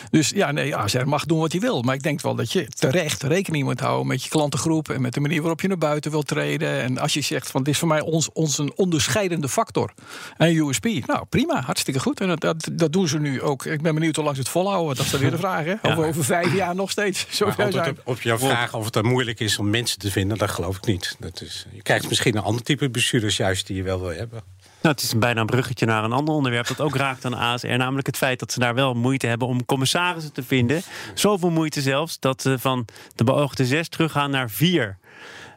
Dus 0.10 0.30
ja, 0.30 0.52
nee, 0.52 0.76
ASR 0.76 1.06
mag 1.06 1.26
doen 1.26 1.40
wat 1.40 1.52
hij 1.52 1.62
wil. 1.62 1.82
Maar 1.82 1.96
ik 1.96 2.04
denk 2.04 2.22
wel 2.22 2.36
dat 2.36 2.52
je 2.52 2.68
terecht 2.68 3.24
rekening 3.24 3.64
moet 3.64 3.80
houden 3.80 4.08
met 4.08 4.24
je 4.24 4.30
klantengroep 4.30 4.90
en 4.90 5.02
met 5.02 5.14
de 5.14 5.20
manier 5.20 5.40
waarop 5.40 5.62
je 5.62 5.68
naar 5.68 5.78
buiten 5.78 6.12
wilt 6.12 6.28
treden. 6.28 6.82
En 6.82 6.98
als 6.98 7.14
je 7.14 7.22
zegt 7.22 7.52
van 7.52 7.64
dit 7.64 7.74
is 7.74 7.80
voor 7.80 7.88
mij 7.88 8.02
ons, 8.02 8.30
ons 8.34 8.58
een 8.58 8.72
onderscheidende 8.76 9.50
factor. 9.50 9.94
En 10.38 10.56
USP, 10.56 10.86
nou 10.86 11.26
prima, 11.30 11.62
hartstikke 11.62 12.00
goed. 12.00 12.22
En 12.22 12.28
dat, 12.28 12.40
dat, 12.40 12.70
dat, 12.72 12.94
doen 12.94 13.08
ze 13.08 13.20
nu 13.20 13.42
ook. 13.42 13.66
Ik 13.66 13.82
ben 13.82 13.94
benieuwd 13.94 14.16
hoe 14.16 14.24
lang 14.24 14.36
ze 14.36 14.42
het 14.42 14.52
volhouden. 14.52 14.96
Dat 14.96 15.06
is 15.06 15.12
dan 15.12 15.20
weer 15.20 15.32
de 15.32 15.38
vraag. 15.38 15.66
Hè? 15.66 15.74
Over, 15.74 16.04
ja. 16.04 16.08
over 16.08 16.24
vijf 16.24 16.54
jaar 16.54 16.76
nog 16.76 16.92
steeds. 16.92 17.26
Zo 17.30 17.52
zijn. 17.56 17.90
Op, 17.90 18.02
op 18.04 18.22
jouw 18.22 18.38
vraag 18.48 18.74
of 18.74 18.84
het 18.84 18.94
dan 18.94 19.06
moeilijk 19.06 19.40
is 19.40 19.60
om 19.60 19.70
mensen 19.70 20.00
te 20.00 20.12
vinden, 20.12 20.38
dat 20.38 20.52
geloof 20.52 20.78
ik 20.78 20.86
niet. 20.86 21.16
Dat 21.20 21.42
is, 21.42 21.66
je 21.72 21.82
krijgt 21.82 22.10
misschien 22.10 22.38
een 22.38 22.44
ander 22.44 22.64
type 22.64 22.90
bestuurders 22.90 23.38
juist 23.38 23.68
die 23.68 23.76
je 23.76 23.84
wel 23.84 24.00
wil 24.00 24.14
hebben. 24.14 24.42
Nou, 24.82 24.96
het 24.96 25.04
is 25.04 25.18
bijna 25.18 25.42
een 25.42 25.46
bruggetje 25.46 25.86
naar 25.86 26.04
een 26.04 26.12
ander 26.12 26.34
onderwerp 26.34 26.68
dat 26.68 26.82
ook 26.82 26.96
raakt 26.96 27.26
aan 27.26 27.34
ASR. 27.34 27.68
Namelijk 27.68 28.08
het 28.08 28.18
feit 28.18 28.40
dat 28.40 28.52
ze 28.52 28.60
daar 28.60 28.74
wel 28.74 28.94
moeite 28.94 29.28
hebben 29.28 29.48
om 29.48 29.66
commissarissen 29.66 30.34
te 30.34 30.44
vinden. 30.44 30.82
Zoveel 31.14 31.50
moeite 31.50 31.82
zelfs 31.82 32.20
dat 32.20 32.42
ze 32.42 32.60
van 32.60 32.86
de 33.16 33.24
beoogde 33.24 33.66
zes 33.66 33.90
teruggaan 33.90 34.32
naar 34.32 34.50
vier. 34.50 34.98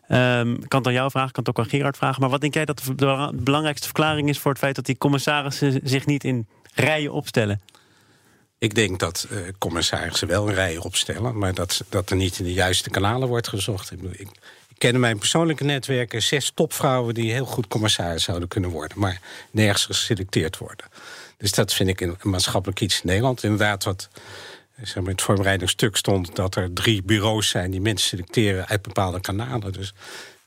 Um, 0.08 0.54
ik 0.54 0.68
kan 0.68 0.78
het 0.78 0.86
aan 0.86 0.92
jou 0.92 1.10
vragen, 1.10 1.28
ik 1.28 1.34
kan 1.34 1.44
het 1.44 1.58
ook 1.58 1.64
aan 1.64 1.70
Gerard 1.70 1.96
vragen. 1.96 2.20
Maar 2.20 2.30
wat 2.30 2.40
denk 2.40 2.54
jij 2.54 2.64
dat 2.64 2.82
de 2.96 3.30
belangrijkste 3.34 3.86
verklaring 3.86 4.28
is 4.28 4.38
voor 4.38 4.50
het 4.50 4.60
feit 4.60 4.74
dat 4.74 4.86
die 4.86 4.98
commissarissen 4.98 5.80
zich 5.84 6.06
niet 6.06 6.24
in 6.24 6.46
rijen 6.74 7.12
opstellen? 7.12 7.62
Ik 8.60 8.74
denk 8.74 8.98
dat 8.98 9.26
uh, 9.30 9.38
commissarissen 9.58 10.28
wel 10.28 10.48
een 10.48 10.54
rij 10.54 10.76
opstellen, 10.76 11.38
maar 11.38 11.54
dat, 11.54 11.82
dat 11.88 12.10
er 12.10 12.16
niet 12.16 12.38
in 12.38 12.44
de 12.44 12.52
juiste 12.52 12.90
kanalen 12.90 13.28
wordt 13.28 13.48
gezocht. 13.48 13.90
Ik, 13.90 14.02
ik, 14.02 14.28
ik 14.68 14.78
ken 14.78 14.94
in 14.94 15.00
mijn 15.00 15.18
persoonlijke 15.18 15.64
netwerken 15.64 16.22
zes 16.22 16.50
topvrouwen 16.54 17.14
die 17.14 17.32
heel 17.32 17.44
goed 17.44 17.68
commissaris 17.68 18.22
zouden 18.22 18.48
kunnen 18.48 18.70
worden, 18.70 18.98
maar 18.98 19.20
nergens 19.50 19.84
geselecteerd 19.84 20.58
worden. 20.58 20.86
Dus 21.36 21.52
dat 21.52 21.74
vind 21.74 21.88
ik 21.88 22.00
een, 22.00 22.16
maatschappelijk 22.22 22.80
iets 22.80 22.94
in 22.94 23.00
Nederland. 23.04 23.42
Inderdaad, 23.42 23.84
wat 23.84 24.08
zeg 24.82 24.94
maar, 24.94 25.04
in 25.04 25.10
het 25.10 25.22
voorbereidingsstuk 25.22 25.96
stond 25.96 26.36
dat 26.36 26.56
er 26.56 26.72
drie 26.72 27.02
bureaus 27.02 27.48
zijn 27.48 27.70
die 27.70 27.80
mensen 27.80 28.08
selecteren 28.08 28.68
uit 28.68 28.82
bepaalde 28.82 29.20
kanalen. 29.20 29.72
Dus 29.72 29.92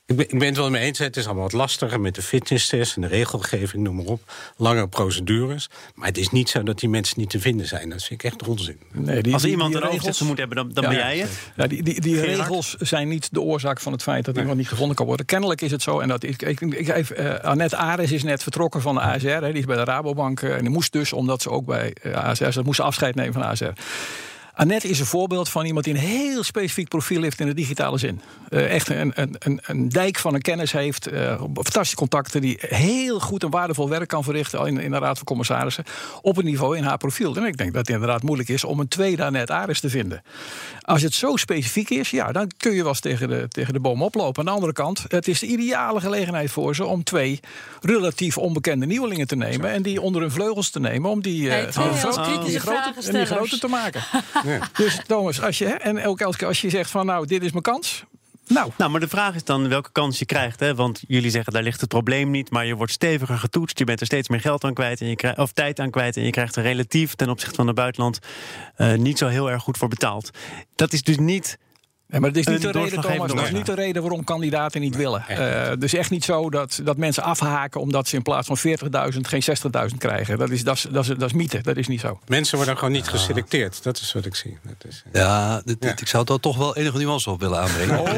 Ik 0.06 0.16
ben, 0.16 0.28
ik 0.28 0.38
ben 0.38 0.48
het 0.48 0.56
wel 0.56 0.70
mee 0.70 0.82
eens. 0.82 0.98
Het 0.98 1.16
is 1.16 1.24
allemaal 1.24 1.42
wat 1.42 1.52
lastiger 1.52 2.00
met 2.00 2.14
de 2.14 2.22
fitnesstest 2.22 2.96
en 2.96 3.02
de 3.02 3.08
regelgeving, 3.08 3.82
noem 3.82 3.96
maar 3.96 4.04
op. 4.04 4.32
Langere 4.56 4.88
procedures. 4.88 5.68
Maar 5.94 6.08
het 6.08 6.18
is 6.18 6.30
niet 6.30 6.48
zo 6.48 6.62
dat 6.62 6.78
die 6.78 6.88
mensen 6.88 7.20
niet 7.20 7.30
te 7.30 7.40
vinden 7.40 7.66
zijn. 7.66 7.90
Dat 7.90 8.02
vind 8.02 8.24
ik 8.24 8.32
echt 8.32 8.48
onzin. 8.48 8.78
Nee, 8.92 9.22
die, 9.22 9.32
Als 9.32 9.44
iemand 9.44 9.74
een 9.74 9.80
regels... 9.80 10.20
moet 10.20 10.38
hebben, 10.38 10.56
dan, 10.56 10.70
dan 10.72 10.84
ben 10.84 10.94
jij 10.94 11.18
het. 11.18 11.30
Ja, 11.56 11.66
die 11.66 11.82
die, 11.82 12.00
die 12.00 12.20
regels 12.20 12.74
zijn 12.74 13.08
niet 13.08 13.28
de 13.32 13.40
oorzaak 13.40 13.80
van 13.80 13.92
het 13.92 14.02
feit 14.02 14.24
dat 14.24 14.36
iemand 14.36 14.56
niet 14.56 14.68
gevonden 14.68 14.96
kan 14.96 15.06
worden. 15.06 15.26
Kennelijk 15.26 15.60
is 15.60 15.70
het 15.70 15.82
zo. 15.82 16.00
En 16.00 16.08
dat 16.08 16.22
ik, 16.22 16.42
ik, 16.42 16.60
ik, 16.60 17.18
uh, 17.18 17.34
Annette 17.34 17.76
Ares 17.76 18.12
is 18.12 18.22
net 18.22 18.42
vertrokken 18.42 18.80
van 18.80 18.94
de 18.94 19.00
ASR. 19.00 19.26
Hè, 19.28 19.48
die 19.48 19.58
is 19.58 19.64
bij 19.64 19.76
de 19.76 19.84
Rabobank. 19.84 20.40
Uh, 20.40 20.54
en 20.54 20.60
die 20.60 20.70
moest 20.70 20.92
dus, 20.92 21.12
omdat 21.12 21.42
ze 21.42 21.50
ook 21.50 21.66
bij 21.66 21.96
uh, 22.02 22.12
ASR... 22.12 22.50
ze 22.50 22.62
moest 22.62 22.80
afscheid 22.80 23.14
nemen 23.14 23.32
van 23.32 23.42
ASR. 23.42 23.72
Annette 24.54 24.88
is 24.88 25.00
een 25.00 25.06
voorbeeld 25.06 25.48
van 25.48 25.64
iemand 25.64 25.84
die 25.84 25.94
een 25.94 26.00
heel 26.00 26.42
specifiek 26.42 26.88
profiel 26.88 27.22
heeft 27.22 27.40
in 27.40 27.46
de 27.46 27.54
digitale 27.54 27.98
zin. 27.98 28.20
Uh, 28.50 28.74
echt 28.74 28.88
een, 28.88 29.12
een, 29.14 29.60
een, 29.62 29.88
dijk 29.88 30.18
van 30.18 30.34
een 30.34 30.40
kennis 30.42 30.72
heeft, 30.72 31.12
uh, 31.12 31.34
fantastische 31.38 31.96
contacten, 31.96 32.40
die 32.40 32.58
heel 32.60 33.20
goed 33.20 33.42
en 33.42 33.50
waardevol 33.50 33.88
werk 33.88 34.08
kan 34.08 34.24
verrichten 34.24 34.66
in, 34.66 34.78
in 34.78 34.90
de 34.90 34.98
Raad 34.98 35.16
van 35.16 35.26
Commissarissen. 35.26 35.84
Op 36.22 36.36
een 36.36 36.44
niveau 36.44 36.76
in 36.76 36.82
haar 36.84 36.96
profiel. 36.96 37.36
En 37.36 37.44
ik 37.44 37.56
denk 37.56 37.72
dat 37.72 37.86
het 37.86 37.94
inderdaad 37.94 38.22
moeilijk 38.22 38.48
is 38.48 38.64
om 38.64 38.80
een 38.80 38.88
tweede 38.88 39.24
Annette 39.24 39.52
Aris 39.52 39.80
te 39.80 39.90
vinden. 39.90 40.22
Als 40.80 41.02
het 41.02 41.14
zo 41.14 41.36
specifiek 41.36 41.90
is, 41.90 42.10
ja, 42.10 42.32
dan 42.32 42.50
kun 42.56 42.72
je 42.72 42.78
wel 42.78 42.88
eens 42.88 43.00
tegen 43.00 43.28
de, 43.28 43.46
tegen 43.48 43.72
de 43.72 43.80
boom 43.80 44.02
oplopen. 44.02 44.38
Aan 44.38 44.46
de 44.46 44.52
andere 44.52 44.72
kant, 44.72 45.04
het 45.08 45.28
is 45.28 45.38
de 45.38 45.46
ideale 45.46 46.00
gelegenheid 46.00 46.50
voor 46.50 46.74
ze 46.74 46.84
om 46.84 47.04
twee 47.04 47.40
relatief 47.80 48.38
onbekende 48.38 48.86
nieuwelingen 48.86 49.26
te 49.26 49.36
nemen 49.36 49.70
en 49.70 49.82
die 49.82 50.00
onder 50.00 50.20
hun 50.20 50.30
vleugels 50.30 50.70
te 50.70 50.80
nemen 50.80 51.10
om 51.10 51.22
die, 51.22 51.42
uh, 51.42 51.54
die, 51.54 51.64
die, 52.44 52.60
grote, 52.60 53.12
die 53.12 53.26
groter 53.26 53.58
te 53.58 53.68
maken. 53.68 54.02
Dus 54.76 55.00
Thomas, 55.06 55.42
als 55.42 55.58
je, 55.58 55.66
en 55.66 56.06
ook 56.06 56.20
elke 56.20 56.46
als 56.46 56.60
je 56.60 56.70
zegt 56.70 56.90
van 56.90 57.06
nou, 57.06 57.26
dit 57.26 57.42
is 57.42 57.50
mijn 57.50 57.62
kans. 57.62 58.04
Nou. 58.46 58.70
nou, 58.76 58.90
maar 58.90 59.00
de 59.00 59.08
vraag 59.08 59.34
is 59.34 59.44
dan 59.44 59.68
welke 59.68 59.92
kans 59.92 60.18
je 60.18 60.24
krijgt. 60.24 60.60
Hè? 60.60 60.74
Want 60.74 61.02
jullie 61.06 61.30
zeggen 61.30 61.52
daar 61.52 61.62
ligt 61.62 61.80
het 61.80 61.88
probleem 61.88 62.30
niet, 62.30 62.50
maar 62.50 62.66
je 62.66 62.74
wordt 62.74 62.92
steviger 62.92 63.38
getoetst. 63.38 63.78
Je 63.78 63.84
bent 63.84 64.00
er 64.00 64.06
steeds 64.06 64.28
meer 64.28 64.40
geld 64.40 64.64
aan 64.64 64.74
kwijt 64.74 65.00
en 65.00 65.08
je 65.08 65.16
krijgt, 65.16 65.38
of 65.38 65.52
tijd 65.52 65.80
aan 65.80 65.90
kwijt. 65.90 66.16
En 66.16 66.24
je 66.24 66.30
krijgt 66.30 66.56
er 66.56 66.62
relatief 66.62 67.14
ten 67.14 67.30
opzichte 67.30 67.54
van 67.54 67.66
het 67.66 67.76
buitenland 67.76 68.18
uh, 68.78 68.94
niet 68.94 69.18
zo 69.18 69.26
heel 69.26 69.50
erg 69.50 69.62
goed 69.62 69.76
voor 69.76 69.88
betaald. 69.88 70.30
Dat 70.74 70.92
is 70.92 71.02
dus 71.02 71.18
niet 71.18 71.58
ja, 72.06 72.18
maar 72.20 72.28
het 72.28 72.38
is 72.38 72.46
niet 72.46 72.62
de 72.62 72.70
reden, 72.70 73.00
Thomas, 73.00 73.32
dat 73.32 73.42
is 73.42 73.50
niet 73.50 73.66
de 73.66 73.74
reden 73.74 74.02
waarom 74.02 74.24
kandidaten 74.24 74.80
niet 74.80 74.96
willen. 74.96 75.24
Uh, 75.30 75.68
het 75.68 75.82
is 75.82 75.94
echt 75.94 76.10
niet 76.10 76.24
zo 76.24 76.50
dat, 76.50 76.80
dat 76.84 76.96
mensen 76.96 77.22
afhaken 77.22 77.80
omdat 77.80 78.08
ze 78.08 78.16
in 78.16 78.22
plaats 78.22 78.46
van 78.46 78.58
40.000 79.12 79.20
geen 79.20 79.42
60.000 79.90 79.96
krijgen. 79.98 80.38
Dat 80.38 80.50
is, 80.50 80.64
dat, 80.64 80.76
is, 80.76 80.86
dat, 80.90 81.04
is, 81.04 81.08
dat 81.08 81.22
is 81.22 81.32
mythe, 81.32 81.60
dat 81.62 81.76
is 81.76 81.88
niet 81.88 82.00
zo. 82.00 82.18
Mensen 82.26 82.56
worden 82.56 82.76
gewoon 82.76 82.92
niet 82.92 83.08
geselecteerd, 83.08 83.82
dat 83.82 83.98
is 83.98 84.12
wat 84.12 84.24
ik 84.24 84.34
zie. 84.34 84.58
Dat 84.62 84.92
is, 84.92 85.02
uh... 85.06 85.20
ja, 85.20 85.62
dit, 85.64 86.00
ik 86.00 86.08
zou 86.08 86.32
er 86.32 86.40
toch 86.40 86.56
wel 86.56 86.76
enige 86.76 86.98
nuance 86.98 87.30
op 87.30 87.40
willen 87.40 87.58
aanbrengen. 87.58 88.00
Oh. 88.00 88.06
Uh, 88.06 88.12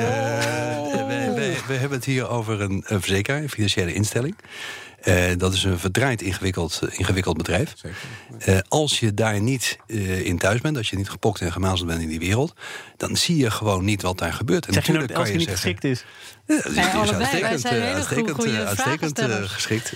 we, 1.67 1.75
hebben 1.75 1.99
het 1.99 2.05
hier 2.05 2.29
over 2.29 2.61
een, 2.61 2.85
een 2.87 3.01
verzekeraar, 3.01 3.43
een 3.43 3.51
financiële 3.51 3.95
instelling. 3.95 4.37
Uh, 5.05 5.25
dat 5.37 5.53
is 5.53 5.65
een 5.65 5.79
verdraaid 5.79 6.23
ingewikkeld, 6.23 6.81
ingewikkeld 6.91 7.37
bedrijf. 7.37 7.75
Uh, 8.49 8.59
als 8.69 9.01
je 9.01 9.15
daar 9.15 9.41
niet 9.41 9.79
uh, 9.87 10.27
in 10.27 10.39
thuis 10.39 10.61
bent, 10.61 10.77
als 10.77 10.91
je 10.91 10.97
niet 10.97 11.11
gepokt 11.11 11.41
en 11.41 11.53
gemazeld 11.53 11.89
bent 11.89 12.03
in 12.03 12.09
die 12.09 12.19
wereld, 12.19 12.55
dan 12.97 13.17
zie 13.17 13.37
je 13.37 13.51
gewoon 13.51 13.85
niet 13.85 14.03
wat 14.03 14.19
daar 14.19 14.33
gebeurt. 14.33 14.67
En 14.67 14.73
zeg 14.73 14.83
natuurlijk 14.83 15.09
je 15.09 15.15
nou, 15.15 15.25
kan 15.25 15.39
je 15.39 15.47
niet 15.47 15.55
geschikt 15.55 15.85
is? 15.85 16.05
Ja, 16.47 16.65
is, 16.65 16.75
ja, 16.75 16.91
uitstekend, 16.93 17.73
uh, 17.73 17.95
uitstekend, 17.95 18.47
uh, 18.47 18.67
uitstekend 18.67 19.21
uh, 19.21 19.37
geschikt. 19.43 19.93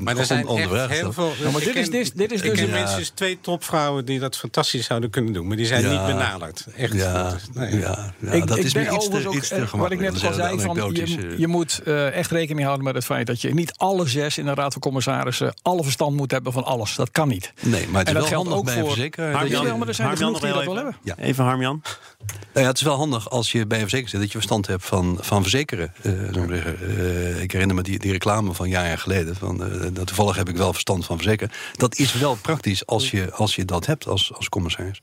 maar 0.00 0.16
er 0.16 0.24
zijn 0.24 0.46
echt 0.48 0.90
heel 0.90 1.12
veel... 1.12 1.32
Ja, 1.38 1.50
maar 1.50 1.60
dit, 1.60 1.76
is, 1.76 1.90
dit, 1.90 2.16
dit 2.16 2.32
is 2.32 2.40
dus... 2.40 2.60
Ik 2.60 2.70
minstens 2.70 3.08
twee 3.08 3.38
topvrouwen 3.40 4.04
die 4.04 4.18
dat 4.18 4.36
fantastisch 4.36 4.86
zouden 4.86 5.10
kunnen 5.10 5.32
doen. 5.32 5.46
Maar 5.46 5.56
die 5.56 5.66
zijn 5.66 5.90
niet 5.90 6.06
benaderd. 6.06 6.66
Echt. 6.76 6.94
Ja, 6.94 7.36
nee. 7.54 7.78
ja, 7.78 8.12
ik, 8.20 8.46
dat 8.46 8.58
ik 8.58 8.64
is 8.64 8.74
me 8.74 8.90
iets 8.90 9.08
te, 9.08 9.30
iets 9.30 9.48
te 9.48 9.66
Wat 9.72 9.90
ik 9.90 10.00
net 10.00 10.24
al 10.24 10.32
zei, 10.32 10.60
van, 10.60 10.92
je, 10.92 11.34
je 11.38 11.46
moet 11.46 11.82
echt 12.12 12.30
rekening 12.30 12.64
houden 12.64 12.84
met 12.84 12.94
het 12.94 13.04
feit... 13.04 13.26
dat 13.26 13.40
je 13.40 13.54
niet 13.54 13.72
alle 13.76 14.06
zes 14.06 14.38
in 14.38 14.44
de 14.44 14.54
Raad 14.54 14.72
van 14.72 14.82
Commissarissen... 14.82 15.54
alle 15.62 15.82
verstand 15.82 16.16
moet 16.16 16.30
hebben 16.30 16.52
van 16.52 16.64
alles. 16.64 16.94
Dat 16.94 17.10
kan 17.10 17.28
niet. 17.28 17.52
Nee, 17.60 17.88
maar 17.88 18.04
het 18.04 18.16
is 18.16 18.28
wel 18.30 18.44
handig 18.44 18.62
bij 18.62 18.76
een 18.76 18.86
verzekeraar. 18.86 19.32
Harmjan, 19.32 19.86
er 19.88 19.94
zijn 19.94 20.16
genoeg 20.16 20.40
die 20.40 20.52
dat 20.52 20.64
wel 20.64 20.76
hebben. 20.76 20.96
Even 21.16 21.44
Harmjan. 21.44 21.82
Nou 22.38 22.64
ja, 22.64 22.66
het 22.66 22.76
is 22.76 22.82
wel 22.82 22.96
handig 22.96 23.30
als 23.30 23.52
je 23.52 23.66
bij 23.66 23.80
een 23.80 23.88
verzekering 23.88 24.10
zit... 24.10 24.20
dat 24.20 24.32
je 24.32 24.38
verstand 24.38 24.66
hebt 24.66 24.84
van, 24.84 25.18
van 25.20 25.42
verzekeren. 25.42 25.92
Uh, 26.02 26.32
uh, 26.32 27.42
ik 27.42 27.52
herinner 27.52 27.76
me 27.76 27.82
die, 27.82 27.98
die 27.98 28.12
reclame 28.12 28.54
van 28.54 28.68
jaren 28.68 28.98
geleden. 28.98 29.36
Van, 29.36 29.62
uh, 29.62 29.82
dat 29.92 30.06
toevallig 30.06 30.36
heb 30.36 30.48
ik 30.48 30.56
wel 30.56 30.72
verstand 30.72 31.06
van 31.06 31.16
verzekeren. 31.16 31.52
Dat 31.76 31.96
is 31.96 32.12
wel 32.12 32.34
praktisch 32.34 32.86
als 32.86 33.10
je, 33.10 33.32
als 33.32 33.54
je 33.54 33.64
dat 33.64 33.86
hebt 33.86 34.06
als, 34.06 34.32
als 34.34 34.48
commissaris. 34.48 35.02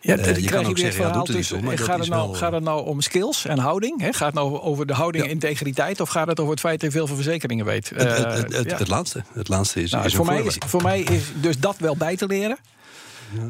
Ja, 0.00 0.18
uh, 0.18 0.36
je 0.36 0.50
kan 0.50 0.66
ook 0.66 0.78
zeggen, 0.78 1.06
ja, 1.06 1.12
doet 1.12 1.28
het 1.28 1.36
niet 1.36 1.62
maar 1.62 1.78
gaat, 1.78 1.98
het 1.98 2.08
nou, 2.08 2.28
wel... 2.28 2.34
gaat 2.34 2.52
het 2.52 2.62
nou 2.62 2.86
om 2.86 3.00
skills 3.00 3.44
en 3.44 3.58
houding? 3.58 4.02
Gaat 4.02 4.26
het 4.26 4.34
nou 4.34 4.60
over 4.60 4.86
de 4.86 4.92
houding 4.92 5.24
en 5.24 5.30
integriteit? 5.30 6.00
Of 6.00 6.08
gaat 6.08 6.26
het 6.26 6.40
over 6.40 6.52
het 6.52 6.60
feit 6.60 6.80
dat 6.80 6.92
je 6.92 6.96
veel 6.96 7.06
van 7.06 7.16
verzekeringen 7.16 7.64
weet? 7.64 7.90
Uh, 7.92 7.98
het, 7.98 8.16
het, 8.16 8.52
het, 8.52 8.70
ja. 8.70 8.76
het, 8.76 8.88
laatste. 8.88 9.24
Het 9.32 9.48
laatste 9.48 9.82
is, 9.82 9.90
nou, 9.90 10.04
is 10.04 10.14
voor, 10.14 10.26
mij 10.26 10.42
is, 10.42 10.56
voor 10.66 10.82
mij 10.82 11.00
is 11.00 11.22
dus 11.40 11.58
dat 11.58 11.76
wel 11.78 11.96
bij 11.96 12.16
te 12.16 12.26
leren. 12.26 12.58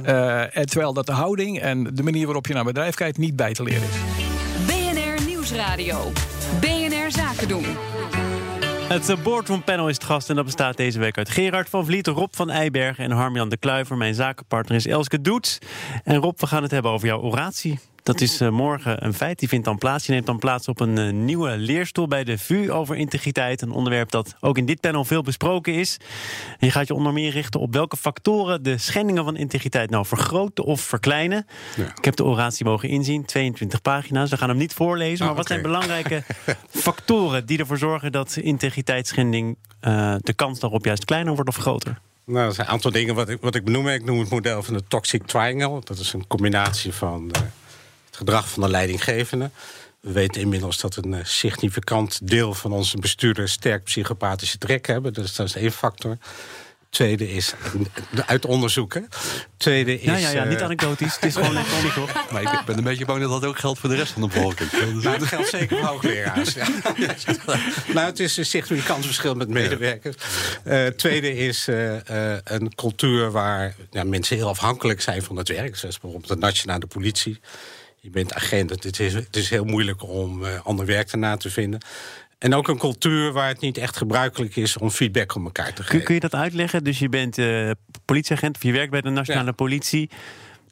Ja. 0.02 0.44
Uh, 0.56 0.62
terwijl 0.64 0.92
dat 0.92 1.06
de 1.06 1.12
houding 1.12 1.60
en 1.60 1.84
de 1.94 2.02
manier 2.02 2.24
waarop 2.24 2.46
je 2.46 2.54
naar 2.54 2.64
bedrijf 2.64 2.94
kijkt 2.94 3.18
niet 3.18 3.36
bij 3.36 3.52
te 3.52 3.62
leren 3.62 3.82
is. 3.82 3.96
BNR 4.66 5.26
Nieuwsradio. 5.26 6.12
BNR 6.60 7.10
Zaken 7.10 7.48
doen. 7.48 7.64
Het 8.88 9.08
eh, 9.08 9.22
Boardroom 9.22 9.64
Panel 9.64 9.88
is 9.88 9.94
het 9.94 10.04
gast 10.04 10.30
en 10.30 10.36
dat 10.36 10.44
bestaat 10.44 10.76
deze 10.76 10.98
week 10.98 11.18
uit 11.18 11.30
Gerard 11.30 11.68
van 11.68 11.84
Vliet, 11.84 12.06
Rob 12.06 12.32
van 12.34 12.50
Eibergen 12.50 13.04
en 13.04 13.10
Harmjan 13.10 13.48
de 13.48 13.56
Kluiver. 13.56 13.96
Mijn 13.96 14.14
zakenpartner 14.14 14.76
is 14.76 14.86
Elske 14.86 15.20
Doets. 15.20 15.58
En 16.04 16.16
Rob, 16.16 16.40
we 16.40 16.46
gaan 16.46 16.62
het 16.62 16.70
hebben 16.70 16.90
over 16.90 17.06
jouw 17.06 17.20
oratie. 17.20 17.78
Dat 18.06 18.20
is 18.20 18.40
uh, 18.40 18.48
morgen 18.48 19.04
een 19.04 19.14
feit. 19.14 19.38
Die 19.38 19.48
vindt 19.48 19.64
dan 19.64 19.78
plaats. 19.78 20.06
Je 20.06 20.12
neemt 20.12 20.26
dan 20.26 20.38
plaats 20.38 20.68
op 20.68 20.80
een 20.80 20.98
uh, 20.98 21.12
nieuwe 21.12 21.56
leerstoel 21.56 22.08
bij 22.08 22.24
de 22.24 22.38
VU 22.38 22.70
over 22.70 22.96
integriteit. 22.96 23.62
Een 23.62 23.70
onderwerp 23.70 24.10
dat 24.10 24.34
ook 24.40 24.58
in 24.58 24.66
dit 24.66 24.80
panel 24.80 25.04
veel 25.04 25.22
besproken 25.22 25.74
is. 25.74 25.96
En 26.58 26.66
je 26.66 26.70
gaat 26.70 26.86
je 26.86 26.94
onder 26.94 27.12
meer 27.12 27.30
richten 27.30 27.60
op 27.60 27.72
welke 27.72 27.96
factoren 27.96 28.62
de 28.62 28.78
schendingen 28.78 29.24
van 29.24 29.36
integriteit 29.36 29.90
nou 29.90 30.06
vergroten 30.06 30.64
of 30.64 30.80
verkleinen. 30.80 31.46
Ja. 31.76 31.84
Ik 31.96 32.04
heb 32.04 32.16
de 32.16 32.24
oratie 32.24 32.64
mogen 32.64 32.88
inzien, 32.88 33.24
22 33.24 33.82
pagina's. 33.82 34.30
We 34.30 34.36
gaan 34.36 34.48
hem 34.48 34.58
niet 34.58 34.74
voorlezen. 34.74 35.24
Maar 35.24 35.30
oh, 35.30 35.38
wat 35.38 35.46
zijn 35.46 35.62
belangrijke 35.62 36.22
factoren 36.70 37.46
die 37.46 37.58
ervoor 37.58 37.78
zorgen 37.78 38.12
dat 38.12 38.36
integriteitsschending 38.36 39.56
uh, 39.82 40.14
de 40.18 40.32
kans 40.32 40.60
daarop 40.60 40.84
juist 40.84 41.04
kleiner 41.04 41.34
wordt 41.34 41.48
of 41.48 41.56
groter? 41.56 41.98
Nou, 42.24 42.46
er 42.46 42.54
zijn 42.54 42.66
een 42.66 42.72
aantal 42.72 42.90
dingen 42.90 43.14
wat 43.14 43.28
ik, 43.28 43.40
wat 43.40 43.54
ik 43.54 43.64
benoem. 43.64 43.88
Ik 43.88 44.04
noem 44.04 44.18
het 44.18 44.30
model 44.30 44.62
van 44.62 44.74
de 44.74 44.82
Toxic 44.88 45.26
Triangle. 45.26 45.80
Dat 45.84 45.98
is 45.98 46.12
een 46.12 46.26
combinatie 46.26 46.92
van 46.92 47.30
gedrag 48.16 48.48
van 48.48 48.62
de 48.62 48.68
leidinggevende. 48.68 49.50
We 50.00 50.12
weten 50.12 50.40
inmiddels 50.40 50.80
dat 50.80 50.96
een 50.96 51.14
eh, 51.14 51.24
significant 51.24 52.28
deel 52.28 52.54
van 52.54 52.72
onze 52.72 52.96
bestuurders 52.96 53.52
sterk 53.52 53.84
psychopathische 53.84 54.58
trek 54.58 54.86
hebben. 54.86 55.12
Dus 55.12 55.34
dat 55.34 55.46
is 55.46 55.54
één 55.54 55.72
factor. 55.72 56.18
Tweede 56.90 57.32
is, 57.32 57.54
uit 58.26 58.46
onderzoeken. 58.46 59.08
Tweede 59.56 60.00
is... 60.00 60.04
Ja, 60.04 60.16
ja, 60.16 60.30
ja 60.30 60.44
niet 60.44 60.58
eh, 60.58 60.64
anekdotisch. 60.64 61.14
Het 61.14 61.24
is 61.24 61.34
gewoon 61.34 61.56
een 61.56 61.92
toch? 61.94 62.30
Maar 62.30 62.42
ik 62.42 62.64
ben 62.66 62.78
een 62.78 62.84
beetje 62.84 63.04
bang 63.04 63.20
dat 63.20 63.30
dat 63.30 63.44
ook 63.44 63.58
geldt 63.58 63.78
voor 63.78 63.88
de 63.88 63.94
rest 63.96 64.12
van 64.12 64.22
de 64.22 64.28
bevolking. 64.28 64.70
Nou, 65.02 65.18
dat 65.18 65.28
geldt 65.28 65.48
zeker 65.48 65.78
voor 65.78 65.86
hoogleraars. 65.86 66.54
Ja. 66.54 66.66
nou, 67.94 68.06
het 68.06 68.20
is 68.20 68.36
een 68.36 68.46
significant 68.46 69.04
verschil 69.04 69.34
met 69.34 69.48
medewerkers. 69.48 70.16
Uh, 70.66 70.86
tweede 70.86 71.36
is 71.36 71.68
uh, 71.68 71.92
uh, 71.92 72.36
een 72.44 72.74
cultuur 72.74 73.30
waar 73.30 73.74
ja, 73.90 74.04
mensen 74.04 74.36
heel 74.36 74.48
afhankelijk 74.48 75.00
zijn 75.00 75.22
van 75.22 75.36
het 75.36 75.48
werk. 75.48 75.76
Zoals 75.76 75.98
bijvoorbeeld 75.98 76.32
de 76.32 76.46
nationale 76.46 76.86
politie 76.86 77.40
je 78.00 78.10
bent 78.10 78.34
agent. 78.34 78.70
Het 78.70 79.00
is, 79.00 79.14
het 79.14 79.36
is 79.36 79.50
heel 79.50 79.64
moeilijk 79.64 80.02
om 80.02 80.42
uh, 80.42 80.66
ander 80.66 80.86
werk 80.86 81.10
daarna 81.10 81.36
te 81.36 81.50
vinden. 81.50 81.80
En 82.38 82.54
ook 82.54 82.68
een 82.68 82.78
cultuur 82.78 83.32
waar 83.32 83.48
het 83.48 83.60
niet 83.60 83.78
echt 83.78 83.96
gebruikelijk 83.96 84.56
is 84.56 84.76
om 84.76 84.90
feedback 84.90 85.34
op 85.34 85.44
elkaar 85.44 85.72
te 85.72 85.82
geven. 85.82 86.04
Kun, 86.04 86.14
je 86.14 86.20
dat 86.20 86.34
uitleggen? 86.34 86.84
Dus 86.84 86.98
je 86.98 87.08
bent 87.08 87.38
uh, 87.38 87.70
politieagent 88.04 88.56
of 88.56 88.62
je 88.62 88.72
werkt 88.72 88.90
bij 88.90 89.00
de 89.00 89.10
nationale 89.10 89.52
politie. 89.52 90.10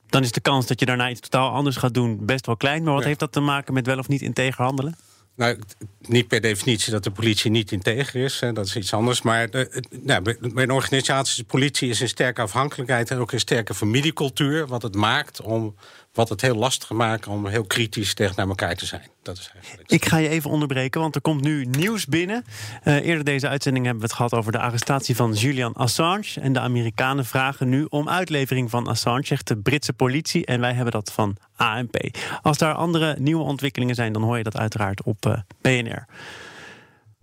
Dan 0.06 0.22
is 0.22 0.32
de 0.32 0.40
kans 0.40 0.66
dat 0.66 0.80
je 0.80 0.86
daarna 0.86 1.10
iets 1.10 1.20
totaal 1.20 1.50
anders 1.50 1.76
gaat 1.76 1.94
doen 1.94 2.26
best 2.26 2.46
wel 2.46 2.56
klein. 2.56 2.82
Maar 2.82 2.94
wat 2.94 3.04
heeft 3.04 3.18
dat 3.18 3.32
te 3.32 3.40
maken 3.40 3.74
met 3.74 3.86
wel 3.86 3.98
of 3.98 4.08
niet 4.08 4.22
integer 4.22 4.64
handelen? 4.64 4.96
Nou, 5.36 5.58
niet 6.00 6.28
per 6.28 6.40
definitie 6.40 6.92
dat 6.92 7.04
de 7.04 7.10
politie 7.10 7.50
niet 7.50 7.72
integer 7.72 8.24
is. 8.24 8.40
Hè, 8.40 8.52
dat 8.52 8.66
is 8.66 8.76
iets 8.76 8.92
anders. 8.92 9.22
Maar 9.22 9.50
de, 9.50 9.82
nou, 10.02 10.22
bij 10.22 10.62
een 10.62 10.70
organisatie, 10.70 11.42
de 11.42 11.48
politie 11.48 11.88
is 11.88 12.00
een 12.00 12.08
sterke 12.08 12.40
afhankelijkheid... 12.40 13.10
en 13.10 13.18
ook 13.18 13.32
een 13.32 13.40
sterke 13.40 13.74
familiecultuur. 13.74 14.66
Wat 14.66 14.82
het 14.82 14.94
maakt 14.94 15.40
om 15.40 15.74
wat 16.14 16.28
het 16.28 16.40
heel 16.40 16.54
lastig 16.54 16.90
maakt 16.90 17.26
om 17.26 17.46
heel 17.46 17.64
kritisch 17.64 18.14
tegen 18.14 18.34
naar 18.36 18.48
elkaar 18.48 18.74
te 18.74 18.86
zijn. 18.86 19.02
Dat 19.22 19.38
is 19.38 19.50
eigenlijk... 19.54 19.90
Ik 19.90 20.04
ga 20.04 20.16
je 20.16 20.28
even 20.28 20.50
onderbreken, 20.50 21.00
want 21.00 21.14
er 21.14 21.20
komt 21.20 21.40
nu 21.40 21.64
nieuws 21.64 22.06
binnen. 22.06 22.44
Uh, 22.84 22.94
eerder 22.94 23.24
deze 23.24 23.48
uitzending 23.48 23.84
hebben 23.84 24.02
we 24.02 24.08
het 24.08 24.16
gehad 24.16 24.34
over 24.34 24.52
de 24.52 24.58
arrestatie 24.58 25.16
van 25.16 25.32
Julian 25.32 25.72
Assange. 25.72 26.40
En 26.40 26.52
de 26.52 26.60
Amerikanen 26.60 27.24
vragen 27.24 27.68
nu 27.68 27.86
om 27.88 28.08
uitlevering 28.08 28.70
van 28.70 28.86
Assange, 28.86 29.26
zegt 29.26 29.48
de 29.48 29.56
Britse 29.56 29.92
politie. 29.92 30.46
En 30.46 30.60
wij 30.60 30.72
hebben 30.72 30.92
dat 30.92 31.12
van 31.12 31.36
ANP. 31.56 31.96
Als 32.42 32.58
daar 32.58 32.74
andere 32.74 33.16
nieuwe 33.18 33.44
ontwikkelingen 33.44 33.94
zijn, 33.94 34.12
dan 34.12 34.22
hoor 34.22 34.36
je 34.36 34.42
dat 34.42 34.56
uiteraard 34.56 35.02
op 35.02 35.26
uh, 35.26 35.32
eh, 35.32 35.40
BNR. 35.60 36.06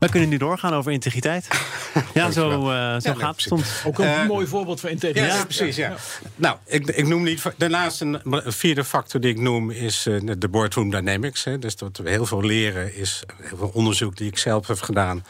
We 0.01 0.09
kunnen 0.09 0.29
nu 0.29 0.37
doorgaan 0.37 0.73
over 0.73 0.91
integriteit. 0.91 1.47
ja, 2.13 2.31
zo, 2.31 2.71
uh, 2.71 2.99
zo 2.99 3.13
gaat 3.13 3.35
het 3.35 3.41
soms. 3.41 3.83
Ook 3.85 3.99
een 3.99 4.05
uh, 4.05 4.27
mooi 4.27 4.47
voorbeeld 4.47 4.79
van 4.79 4.89
integriteit. 4.89 5.33
Ja, 5.33 5.43
precies. 5.43 5.75
Ja. 5.75 5.95
Nou, 6.35 6.57
ik, 6.65 6.87
ik 6.87 7.07
noem 7.07 7.23
niet. 7.23 7.43
Daarnaast 7.57 8.01
een, 8.01 8.19
een 8.23 8.53
vierde 8.53 8.83
factor 8.83 9.21
die 9.21 9.31
ik 9.31 9.39
noem 9.39 9.71
is 9.71 10.05
uh, 10.07 10.31
de 10.37 10.49
boardroom 10.49 10.89
dynamics. 10.89 11.43
Hè. 11.43 11.59
Dus 11.59 11.75
dat 11.75 11.97
we 11.97 12.09
heel 12.09 12.25
veel 12.25 12.43
leren 12.43 12.95
is 12.95 13.23
heel 13.41 13.57
veel 13.57 13.71
onderzoek 13.73 14.17
die 14.17 14.27
ik 14.27 14.37
zelf 14.37 14.67
heb 14.67 14.81
gedaan. 14.81 15.25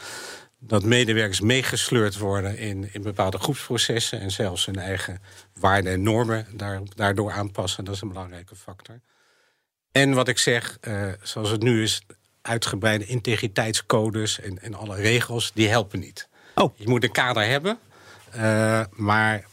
Dat 0.58 0.84
medewerkers 0.84 1.40
meegesleurd 1.40 2.18
worden 2.18 2.58
in, 2.58 2.88
in 2.92 3.02
bepaalde 3.02 3.38
groepsprocessen 3.38 4.20
en 4.20 4.30
zelfs 4.30 4.66
hun 4.66 4.78
eigen 4.78 5.20
waarden 5.60 5.92
en 5.92 6.02
normen 6.02 6.46
daar, 6.52 6.80
daardoor 6.94 7.32
aanpassen. 7.32 7.84
Dat 7.84 7.94
is 7.94 8.00
een 8.00 8.08
belangrijke 8.08 8.56
factor. 8.56 9.00
En 9.90 10.14
wat 10.14 10.28
ik 10.28 10.38
zeg, 10.38 10.78
zoals 11.22 11.50
het 11.50 11.62
nu 11.62 11.82
is, 11.82 12.02
uitgebreide 12.42 13.06
integriteitscodes 13.06 14.40
en, 14.40 14.62
en 14.62 14.74
alle 14.74 14.96
regels, 14.96 15.50
die 15.54 15.68
helpen 15.68 16.00
niet. 16.00 16.28
Oh. 16.54 16.78
Je 16.78 16.88
moet 16.88 17.04
een 17.04 17.12
kader 17.12 17.44
hebben, 17.44 17.78
uh, 18.36 18.80
maar... 18.90 19.44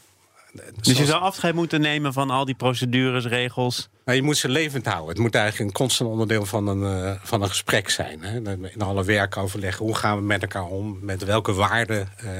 Dus 0.80 0.98
je 0.98 1.04
zou 1.04 1.22
afscheid 1.22 1.54
moeten 1.54 1.80
nemen 1.80 2.12
van 2.12 2.30
al 2.30 2.44
die 2.44 2.54
procedures, 2.54 3.26
regels? 3.26 3.88
Nou, 4.04 4.18
je 4.18 4.24
moet 4.24 4.36
ze 4.36 4.48
levend 4.48 4.86
houden. 4.86 5.08
Het 5.08 5.18
moet 5.18 5.34
eigenlijk 5.34 5.70
een 5.70 5.76
constant 5.76 6.10
onderdeel 6.10 6.46
van 6.46 6.66
een, 6.66 7.04
uh, 7.04 7.12
van 7.22 7.42
een 7.42 7.48
gesprek 7.48 7.90
zijn. 7.90 8.22
Hè? 8.22 8.56
In 8.70 8.82
alle 8.82 9.04
werkoverleggen, 9.04 9.84
hoe 9.84 9.94
gaan 9.94 10.16
we 10.16 10.22
met 10.22 10.42
elkaar 10.42 10.66
om? 10.66 10.98
Met 11.02 11.24
welke 11.24 11.52
waarden 11.52 12.08
uh, 12.24 12.30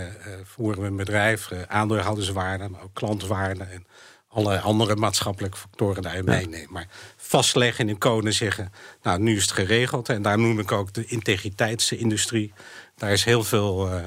voeren 0.44 0.82
we 0.82 0.86
een 0.86 0.96
bedrijf? 0.96 1.50
aandeelhouderswaarden, 1.66 2.70
maar 2.70 2.82
ook 2.82 2.94
klantwaarden... 2.94 3.70
en 3.70 3.86
alle 4.32 4.60
andere 4.60 4.96
maatschappelijke 4.96 5.56
factoren 5.56 6.02
daarin 6.02 6.24
ja. 6.24 6.30
meenemen. 6.30 6.72
Maar 6.72 6.86
vastleggen 7.16 7.84
in 7.84 7.90
een 7.90 7.98
code 7.98 8.32
zeggen... 8.32 8.72
nou, 9.02 9.20
nu 9.20 9.36
is 9.36 9.42
het 9.42 9.52
geregeld. 9.52 10.08
En 10.08 10.22
daar 10.22 10.38
noem 10.38 10.58
ik 10.58 10.72
ook 10.72 10.92
de 10.92 11.04
integriteitsindustrie. 11.06 12.52
Daar 12.96 13.12
is 13.12 13.24
heel 13.24 13.44
veel, 13.44 13.94
uh, 13.94 14.02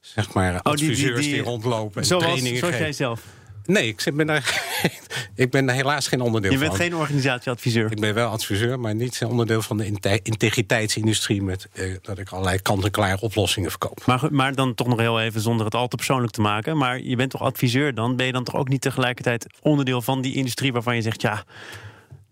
zeg 0.00 0.32
maar, 0.32 0.54
oh, 0.54 0.60
adviseurs 0.60 0.98
die, 0.98 1.06
die, 1.06 1.14
die, 1.14 1.32
die, 1.32 1.42
rondlopen 1.42 2.00
en 2.00 2.06
zoals, 2.06 2.24
trainingen 2.24 2.58
zoals 2.58 2.76
jij 2.76 2.92
zelf? 2.92 3.22
Nee, 3.66 3.88
ik 3.88 4.04
ben, 4.14 4.26
daar, 4.26 4.62
ik 5.34 5.50
ben 5.50 5.66
daar 5.66 5.74
helaas 5.74 6.08
geen 6.08 6.20
onderdeel 6.20 6.50
van. 6.50 6.60
Je 6.60 6.66
bent 6.66 6.80
geen 6.80 6.94
organisatieadviseur? 6.94 7.90
Ik 7.90 8.00
ben 8.00 8.14
wel 8.14 8.28
adviseur, 8.28 8.80
maar 8.80 8.94
niet 8.94 9.24
onderdeel 9.28 9.62
van 9.62 9.76
de 9.76 9.86
integriteitsindustrie... 10.22 11.42
met 11.42 11.68
eh, 11.72 11.96
dat 12.02 12.18
ik 12.18 12.28
allerlei 12.28 12.58
kant-en-klaar 12.58 13.18
oplossingen 13.18 13.70
verkoop. 13.70 14.06
Maar, 14.06 14.28
maar 14.30 14.54
dan 14.54 14.74
toch 14.74 14.86
nog 14.86 14.98
heel 14.98 15.20
even 15.20 15.40
zonder 15.40 15.64
het 15.64 15.74
al 15.74 15.88
te 15.88 15.96
persoonlijk 15.96 16.32
te 16.32 16.40
maken... 16.40 16.76
maar 16.76 17.00
je 17.00 17.16
bent 17.16 17.30
toch 17.30 17.42
adviseur 17.42 17.94
dan? 17.94 18.16
Ben 18.16 18.26
je 18.26 18.32
dan 18.32 18.44
toch 18.44 18.54
ook 18.54 18.68
niet 18.68 18.80
tegelijkertijd 18.80 19.46
onderdeel 19.60 20.02
van 20.02 20.20
die 20.20 20.34
industrie... 20.34 20.72
waarvan 20.72 20.96
je 20.96 21.02
zegt, 21.02 21.22
ja, 21.22 21.44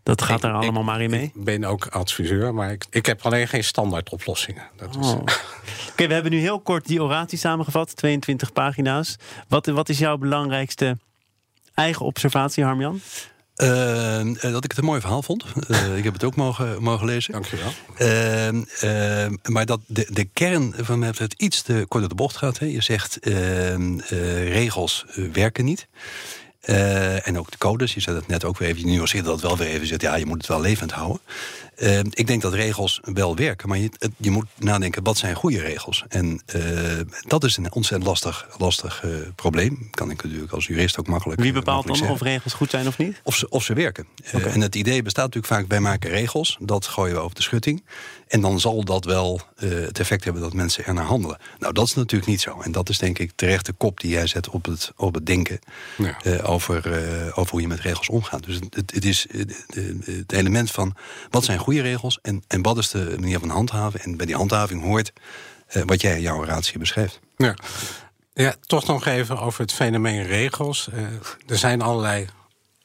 dat 0.02 0.22
gaat 0.22 0.44
er 0.44 0.52
allemaal 0.52 0.82
maar 0.82 1.00
in 1.00 1.10
mee? 1.10 1.32
Ik 1.34 1.44
ben 1.44 1.64
ook 1.64 1.86
adviseur, 1.86 2.54
maar 2.54 2.72
ik, 2.72 2.84
ik 2.90 3.06
heb 3.06 3.22
alleen 3.22 3.48
geen 3.48 3.64
standaard 3.64 4.10
oplossingen. 4.10 4.62
Dat 4.76 4.96
oh. 4.96 5.12
Oké, 5.90 6.06
we 6.06 6.14
hebben 6.14 6.32
nu 6.32 6.38
heel 6.38 6.60
kort 6.60 6.86
die 6.86 7.02
oratie 7.02 7.38
samengevat, 7.38 7.96
22 7.96 8.52
pagina's. 8.52 9.16
Wat, 9.48 9.66
wat 9.66 9.88
is 9.88 9.98
jouw 9.98 10.16
belangrijkste 10.16 10.96
eigen 11.80 12.06
observatie, 12.06 12.64
Harmjan? 12.64 13.00
Uh, 13.56 14.52
dat 14.52 14.64
ik 14.64 14.70
het 14.70 14.78
een 14.78 14.84
mooi 14.84 15.00
verhaal 15.00 15.22
vond. 15.22 15.44
Uh, 15.70 15.96
ik 15.98 16.04
heb 16.04 16.12
het 16.12 16.24
ook 16.24 16.36
mogen, 16.36 16.82
mogen 16.82 17.06
lezen. 17.06 17.32
Dankjewel. 17.32 17.72
Uh, 17.98 19.26
maar 19.42 19.66
dat 19.66 19.80
de, 19.86 20.06
de 20.10 20.24
kern 20.24 20.74
van 20.76 20.98
mij 20.98 21.12
het 21.16 21.34
iets 21.36 21.62
te 21.62 21.84
kort 21.88 22.02
op 22.02 22.08
de 22.08 22.14
bocht 22.14 22.36
gaat. 22.36 22.58
Hè. 22.58 22.66
Je 22.66 22.82
zegt 22.82 23.18
ehm, 23.18 23.98
regels 24.48 25.04
werken 25.32 25.64
niet. 25.64 25.88
Uh, 26.64 27.26
en 27.26 27.38
ook 27.38 27.50
de 27.50 27.58
codes, 27.58 27.94
je 27.94 28.00
zei 28.00 28.16
het 28.16 28.26
net 28.26 28.44
ook 28.44 28.58
weer 28.58 28.68
even, 28.68 28.80
je 28.80 28.86
nuanceerde 28.86 29.28
dat 29.28 29.40
wel 29.40 29.56
weer 29.56 29.68
even, 29.68 29.86
zegt 29.86 30.02
ja, 30.02 30.14
je 30.14 30.26
moet 30.26 30.38
het 30.38 30.46
wel 30.46 30.60
levend 30.60 30.92
houden. 30.92 31.20
Uh, 31.80 31.98
ik 31.98 32.26
denk 32.26 32.42
dat 32.42 32.54
regels 32.54 33.00
wel 33.02 33.36
werken, 33.36 33.68
maar 33.68 33.78
je, 33.78 33.90
je 34.16 34.30
moet 34.30 34.46
nadenken, 34.58 35.02
wat 35.02 35.18
zijn 35.18 35.34
goede 35.34 35.60
regels? 35.60 36.04
En 36.08 36.42
uh, 36.56 37.00
dat 37.26 37.44
is 37.44 37.56
een 37.56 37.72
ontzettend 37.72 38.08
lastig, 38.10 38.46
lastig 38.58 39.04
probleem. 39.34 39.88
Kan 39.90 40.10
ik 40.10 40.22
natuurlijk 40.22 40.52
als 40.52 40.66
jurist 40.66 40.98
ook 40.98 41.06
makkelijk 41.06 41.40
Wie 41.40 41.52
bepaalt 41.52 41.86
dan 41.86 42.10
of 42.10 42.20
regels 42.20 42.52
goed 42.52 42.70
zijn 42.70 42.86
of 42.86 42.98
niet? 42.98 43.20
Of 43.24 43.36
ze, 43.36 43.48
of 43.48 43.64
ze 43.64 43.74
werken. 43.74 44.06
Okay. 44.34 44.52
en 44.52 44.60
het 44.60 44.74
idee 44.74 45.02
bestaat 45.02 45.24
natuurlijk 45.24 45.52
vaak, 45.52 45.68
wij 45.68 45.80
maken 45.80 46.10
regels, 46.10 46.56
dat 46.60 46.86
gooien 46.86 47.14
we 47.14 47.20
over 47.20 47.36
de 47.36 47.42
schutting. 47.42 47.84
En 48.28 48.40
dan 48.40 48.60
zal 48.60 48.84
dat 48.84 49.04
wel 49.04 49.40
het 49.56 49.98
effect 49.98 50.24
hebben 50.24 50.42
dat 50.42 50.52
mensen 50.52 50.84
er 50.84 50.94
naar 50.94 51.04
handelen. 51.04 51.38
Nou, 51.58 51.72
dat 51.72 51.86
is 51.86 51.94
natuurlijk 51.94 52.30
niet 52.30 52.40
zo. 52.40 52.60
En 52.60 52.72
dat 52.72 52.88
is 52.88 52.98
denk 52.98 53.18
ik 53.18 53.32
terecht 53.34 53.66
de 53.66 53.72
kop 53.72 54.00
die 54.00 54.10
jij 54.10 54.26
zet 54.26 54.48
op 54.48 54.64
het, 54.64 54.92
op 54.96 55.14
het 55.14 55.26
denken. 55.26 55.58
Ja 55.96 56.16
over, 56.42 56.86
uh, 56.86 57.38
over 57.38 57.50
hoe 57.50 57.60
je 57.60 57.68
met 57.68 57.80
regels 57.80 58.08
omgaat. 58.08 58.44
Dus 58.44 58.54
het, 58.70 58.92
het 58.94 59.04
is 59.04 59.26
eh, 59.26 59.40
het 60.04 60.32
element 60.32 60.70
van 60.70 60.94
wat 61.30 61.44
zijn 61.44 61.58
goede 61.58 61.69
regels 61.78 62.18
en, 62.22 62.42
en 62.48 62.62
wat 62.62 62.78
is 62.78 62.90
de 62.90 63.16
manier 63.20 63.38
van 63.38 63.48
handhaven. 63.48 64.00
En 64.00 64.16
bij 64.16 64.26
die 64.26 64.36
handhaving 64.36 64.82
hoort 64.82 65.12
uh, 65.76 65.82
wat 65.86 66.00
jij 66.00 66.14
in 66.14 66.20
jouw 66.20 66.36
oratie 66.36 66.78
beschrijft. 66.78 67.20
Ja. 67.36 67.54
ja, 68.34 68.54
toch 68.60 68.86
nog 68.86 69.06
even 69.06 69.38
over 69.38 69.60
het 69.60 69.72
fenomeen 69.72 70.26
regels. 70.26 70.88
Uh, 70.94 71.02
er 71.46 71.58
zijn 71.58 71.82
allerlei 71.82 72.26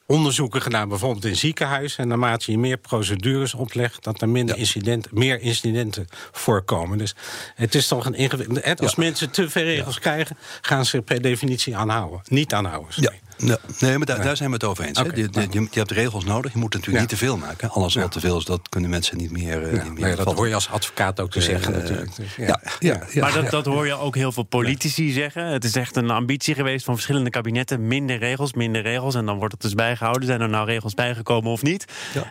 onderzoeken 0.06 0.62
gedaan, 0.62 0.89
bijvoorbeeld 0.89 1.26
in 1.26 1.36
ziekenhuizen. 1.36 2.00
En 2.00 2.08
naarmate 2.08 2.52
je 2.52 2.58
meer 2.58 2.78
procedures 2.78 3.54
oplegt, 3.54 4.04
dat 4.04 4.21
er 4.21 4.30
minder 4.30 4.56
ja. 4.56 4.62
incidenten, 4.62 5.12
meer 5.13 5.41
incidenten 5.41 6.08
voorkomen. 6.32 6.98
Dus 6.98 7.15
het 7.56 7.76
is 7.76 7.88
toch 7.88 8.06
een 8.06 8.13
ingewikkeld. 8.13 8.80
Als 8.80 8.95
ja. 8.95 9.04
mensen 9.04 9.32
te 9.32 9.50
veel 9.50 9.63
regels 9.63 9.93
ja. 9.93 10.02
krijgen, 10.02 10.38
gaan 10.62 10.86
ze 10.86 11.02
per 11.02 11.21
definitie 11.21 11.76
aanhouden. 11.78 12.21
Niet 12.28 12.54
aanhouden. 12.54 12.93
Sorry. 12.93 13.19
Ja. 13.24 13.24
Ja, 13.38 13.58
nee, 13.80 13.98
maar 13.98 14.06
daar, 14.06 14.21
daar 14.24 14.38
zijn 14.38 14.50
we 14.50 14.56
het 14.56 14.63
over 14.63 14.84
eens. 14.84 15.00
Okay, 15.00 15.17
je, 15.17 15.30
je, 15.32 15.67
je, 15.71 15.80
hebt 15.80 15.91
regels 15.91 16.26
nodig. 16.26 16.54
Je 16.54 16.60
moet 16.60 16.74
natuurlijk 16.74 17.00
niet 17.00 17.10
te 17.10 17.17
veel 17.17 17.38
maken. 17.38 17.69
Alles 17.69 17.95
wat 17.95 18.12
te 18.12 18.19
veel 18.19 18.38
is, 18.38 18.45
dat 18.45 18.69
kunnen 18.69 18.89
mensen 18.89 19.17
niet 19.17 19.32
meer. 19.32 19.74
Uh, 19.74 19.84
niet 19.84 20.00
meer 20.00 20.15
dat 20.15 20.34
hoor 20.34 20.48
je 20.48 20.54
als 20.54 20.69
advocaat 20.69 21.19
ook 21.19 21.32
te 21.32 21.39
uh, 21.39 21.45
zeggen, 21.45 21.71
natuurlijk. 21.71 22.15
Dus, 22.15 22.36
ja. 22.36 22.62
Ja, 22.80 23.08
maar 23.15 23.34
dat, 23.34 23.50
dat 23.50 23.65
hoor 23.65 23.86
je 23.86 23.93
ook 23.93 24.15
heel 24.15 24.32
veel 24.32 24.43
politici 24.43 25.12
zeggen. 25.12 25.45
Het 25.45 25.63
is 25.63 25.76
echt 25.76 25.95
een 25.95 26.10
ambitie 26.10 26.56
geweest 26.56 26.86
van 26.86 26.93
verschillende 26.93 27.30
kabinetten. 27.30 27.88
Minder 27.88 28.17
regels, 28.17 28.54
minder 28.54 28.82
regels. 28.82 29.15
En 29.15 29.26
dan 29.26 29.38
wordt 29.38 29.54
het 29.54 29.62
dus 29.62 29.74
bijgehouden. 29.74 30.26
Zijn 30.26 30.41
er 30.41 30.50
nou 30.50 30.65
regels 30.65 30.93
bijgekomen 30.93 31.52
of 31.52 31.62
niet? 31.62 31.86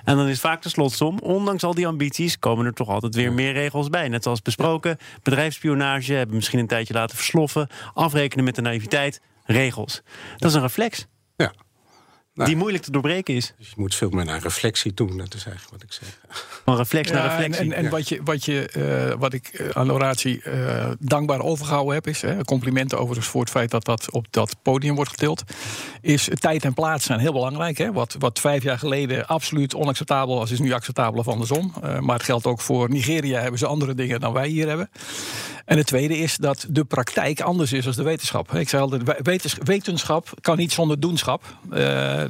En 0.05 0.17
dan 0.17 0.29
is 0.29 0.41
vaak 0.41 0.63
de 0.63 0.69
slotsom. 0.69 1.19
Ondanks 1.19 1.65
al 1.65 1.75
die 1.75 1.87
ambities 1.87 2.39
komen 2.39 2.67
er 2.67 2.75
toch 2.75 2.89
altijd 2.89 3.15
weer 3.15 3.33
meer 3.33 3.53
regels 3.53 3.89
bij. 3.89 4.09
Net 4.09 4.23
zoals 4.23 4.43
besproken. 4.43 4.99
Bedrijfsspionage 5.23 6.13
hebben 6.13 6.37
misschien 6.37 6.59
een 6.59 6.67
tijdje 6.67 6.95
laten 6.95 7.17
versloffen. 7.17 7.69
Afrekenen 7.95 8.45
met 8.45 8.55
de 8.55 8.63
naïviteit 8.63 9.21
regels. 9.45 10.03
Dat 10.37 10.51
is 10.51 10.57
een 10.57 10.63
reflex. 10.63 11.07
Ja. 11.37 11.53
Nou, 12.35 12.49
die 12.49 12.59
moeilijk 12.59 12.85
te 12.85 12.91
doorbreken 12.91 13.35
is. 13.35 13.53
Dus 13.59 13.69
je 13.69 13.75
moet 13.77 13.95
veel 13.95 14.11
meer 14.11 14.25
naar 14.25 14.43
reflectie 14.43 14.95
doen, 14.95 15.17
dat 15.17 15.35
is 15.35 15.47
eigenlijk 15.47 15.71
wat 15.71 15.83
ik 15.83 15.93
zeg. 15.93 16.19
Van 16.65 16.77
reflex 16.77 17.09
ja, 17.09 17.15
naar 17.15 17.29
reflectie. 17.29 17.61
En, 17.61 17.73
en, 17.73 17.85
en 17.85 17.91
wat, 17.91 18.09
je, 18.09 18.21
wat, 18.25 18.45
je, 18.45 18.71
uh, 18.77 19.21
wat 19.21 19.33
ik 19.33 19.59
uh, 19.61 19.69
aan 19.69 19.87
de 19.87 19.93
oratie 19.93 20.43
uh, 20.45 20.91
dankbaar 20.99 21.41
overgehouden 21.41 21.95
heb, 21.95 22.07
is 22.07 22.25
complimenten 22.45 22.99
overigens 22.99 23.27
voor 23.27 23.41
het 23.41 23.51
feit 23.51 23.71
dat 23.71 23.85
dat 23.85 24.11
op 24.11 24.27
dat 24.31 24.57
podium 24.63 24.95
wordt 24.95 25.11
gedeeld. 25.11 25.43
Is 26.01 26.29
tijd 26.35 26.65
en 26.65 26.75
plaats 26.75 27.05
zijn 27.05 27.19
heel 27.21 27.33
belangrijk. 27.33 27.79
Hè? 27.79 27.93
Wat, 27.93 28.17
wat 28.19 28.41
vijf 28.41 28.63
jaar 28.63 28.79
geleden 28.79 29.27
absoluut 29.27 29.75
onacceptabel 29.75 30.39
was, 30.39 30.51
is 30.51 30.59
nu 30.59 30.73
acceptabel 30.73 31.19
of 31.19 31.29
andersom. 31.29 31.73
maar 32.01 32.17
het 32.17 32.25
geldt 32.25 32.47
ook 32.47 32.61
voor 32.61 32.91
Nigeria, 32.91 33.41
hebben 33.41 33.59
ze 33.59 33.67
andere 33.67 33.95
dingen 33.95 34.21
dan 34.21 34.33
wij 34.33 34.49
hier 34.49 34.69
hebben. 34.69 34.91
En 35.65 35.77
het 35.77 35.87
tweede 35.87 36.19
is 36.19 36.37
dat 36.37 36.67
de 36.69 36.85
praktijk 36.85 37.41
anders 37.41 37.73
is 37.73 37.85
dan 37.85 37.93
de 37.93 38.03
wetenschap. 38.03 38.55
Ik 38.55 38.69
zei 38.69 38.83
altijd, 38.83 39.23
wetenschap 39.63 40.29
kan 40.41 40.57
niet 40.57 40.73
zonder 40.73 41.01
doenschap. 41.01 41.43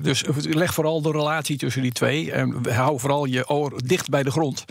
Dus 0.03 0.25
leg 0.37 0.75
vooral 0.75 1.03
de 1.03 1.11
relatie 1.11 1.57
tussen 1.57 1.83
die 1.83 1.93
twee. 1.93 2.33
En 2.33 2.55
hou 2.69 3.01
vooral 3.01 3.25
je 3.25 3.49
oor 3.49 3.73
dicht 3.85 4.09
bij 4.09 4.23
de 4.23 4.31
grond. 4.31 4.65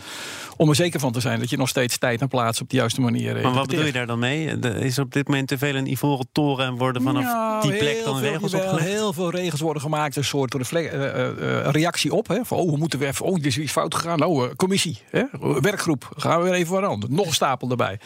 Om 0.56 0.68
er 0.68 0.74
zeker 0.74 1.00
van 1.00 1.12
te 1.12 1.20
zijn 1.20 1.38
dat 1.38 1.50
je 1.50 1.56
nog 1.56 1.68
steeds 1.68 1.98
tijd 1.98 2.20
en 2.20 2.28
plaats 2.28 2.60
op 2.60 2.70
de 2.70 2.76
juiste 2.76 3.00
manier. 3.00 3.42
Maar 3.42 3.52
wat 3.52 3.66
bedoel 3.66 3.84
je 3.84 3.92
daar 3.92 4.06
dan 4.06 4.18
mee? 4.18 4.58
Is 4.60 4.98
op 4.98 5.12
dit 5.12 5.28
moment 5.28 5.48
te 5.48 5.58
veel 5.58 5.74
een 5.74 5.90
ivoren 5.90 6.26
toren 6.32 6.66
en 6.66 6.76
worden 6.76 7.02
vanaf 7.02 7.22
nou, 7.22 7.62
die 7.62 7.78
plek 7.78 8.04
dan 8.04 8.20
regels 8.20 8.50
veel, 8.50 8.60
opgelegd? 8.60 8.86
Heel 8.86 9.12
veel 9.12 9.30
regels 9.30 9.60
worden 9.60 9.82
gemaakt, 9.82 10.16
een 10.16 10.24
soort 10.24 10.54
uh, 10.54 10.82
uh, 10.92 11.68
reactie 11.70 12.14
op. 12.14 12.28
Hè? 12.28 12.44
Van, 12.44 12.58
oh, 12.58 12.70
we 12.70 12.76
moeten 12.76 12.98
weer 12.98 13.08
even, 13.08 13.26
oh, 13.26 13.38
er 13.38 13.46
is 13.46 13.58
iets 13.58 13.72
fout 13.72 13.94
gegaan. 13.94 14.18
Nou, 14.18 14.54
commissie, 14.54 14.98
hè? 15.10 15.22
werkgroep, 15.60 16.08
gaan 16.16 16.38
we 16.38 16.44
weer 16.44 16.54
even 16.54 16.74
veranderen. 16.74 17.14
Nog 17.14 17.26
een 17.26 17.32
stapel 17.32 17.70
erbij. 17.70 17.98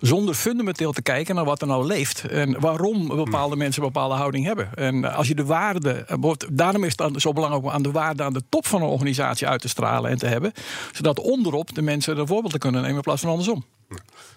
Zonder 0.00 0.34
fundamenteel 0.34 0.92
te 0.92 1.02
kijken 1.02 1.34
naar 1.34 1.44
wat 1.44 1.60
er 1.60 1.66
nou 1.66 1.86
leeft. 1.86 2.24
En 2.24 2.60
waarom 2.60 3.06
bepaalde 3.08 3.56
mensen 3.56 3.82
een 3.82 3.88
bepaalde 3.92 4.14
houding 4.14 4.44
hebben. 4.44 4.68
En 4.74 5.14
als 5.14 5.28
je 5.28 5.34
de 5.34 5.44
waarde, 5.44 6.06
daarom 6.56 6.84
is 6.84 6.92
het 6.96 7.20
zo 7.22 7.32
belangrijk 7.32 7.64
om 7.64 7.70
aan 7.70 7.82
de 7.82 7.90
waarde 7.90 8.22
aan 8.22 8.32
de 8.32 8.42
top 8.48 8.66
van 8.66 8.82
een 8.82 8.88
organisatie 8.88 9.46
uit 9.46 9.60
te 9.60 9.68
stralen 9.68 10.10
en 10.10 10.18
te 10.18 10.26
hebben. 10.26 10.52
Zodat 10.92 11.20
onderop 11.20 11.74
de 11.74 11.82
mensen 11.82 12.18
een 12.18 12.26
voorbeeld 12.26 12.52
te 12.52 12.58
kunnen 12.58 12.80
nemen 12.80 12.96
in 12.96 13.02
plaats 13.02 13.20
van 13.20 13.30
andersom. 13.30 13.64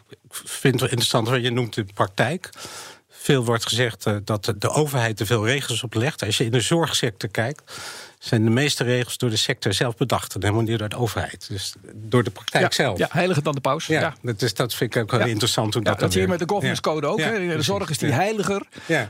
Ik 0.09 0.17
vind 0.29 0.79
het 0.79 0.89
interessant 0.89 1.29
wat 1.29 1.41
je 1.41 1.51
noemt 1.51 1.73
de 1.73 1.85
praktijk. 1.93 2.49
Veel 3.21 3.45
wordt 3.45 3.67
gezegd 3.67 4.05
uh, 4.07 4.15
dat 4.23 4.53
de 4.57 4.69
overheid 4.69 5.17
te 5.17 5.25
veel 5.25 5.45
regels 5.45 5.83
oplegt. 5.83 6.25
Als 6.25 6.37
je 6.37 6.43
in 6.43 6.51
de 6.51 6.61
zorgsector 6.61 7.29
kijkt, 7.29 7.61
zijn 8.19 8.43
de 8.43 8.49
meeste 8.49 8.83
regels 8.83 9.17
door 9.17 9.29
de 9.29 9.35
sector 9.35 9.73
zelf 9.73 9.97
bedacht. 9.97 10.35
En 10.35 10.41
helemaal 10.41 10.63
niet 10.63 10.79
door 10.79 10.89
de 10.89 10.97
overheid. 10.97 11.45
Dus 11.49 11.73
door 11.93 12.23
de 12.23 12.29
praktijk 12.29 12.73
zelf. 12.73 12.97
Ja, 12.97 13.07
heiliger 13.11 13.43
dan 13.43 13.55
de 13.55 13.61
paus. 13.61 13.85
Ja, 13.85 14.13
Dus 14.37 14.53
dat 14.53 14.73
vind 14.73 14.95
ik 14.95 15.01
ook 15.01 15.11
wel 15.11 15.27
interessant. 15.27 15.73
Hoe 15.73 15.83
dat 15.83 15.99
dat 15.99 16.11
zie 16.11 16.21
je 16.21 16.27
met 16.27 16.39
de 16.39 16.47
governance 16.47 16.81
code 16.81 17.07
ook. 17.07 17.17
de 17.17 17.61
zorg 17.61 17.89
is 17.89 17.97
die 17.97 18.11
heiliger 18.11 18.61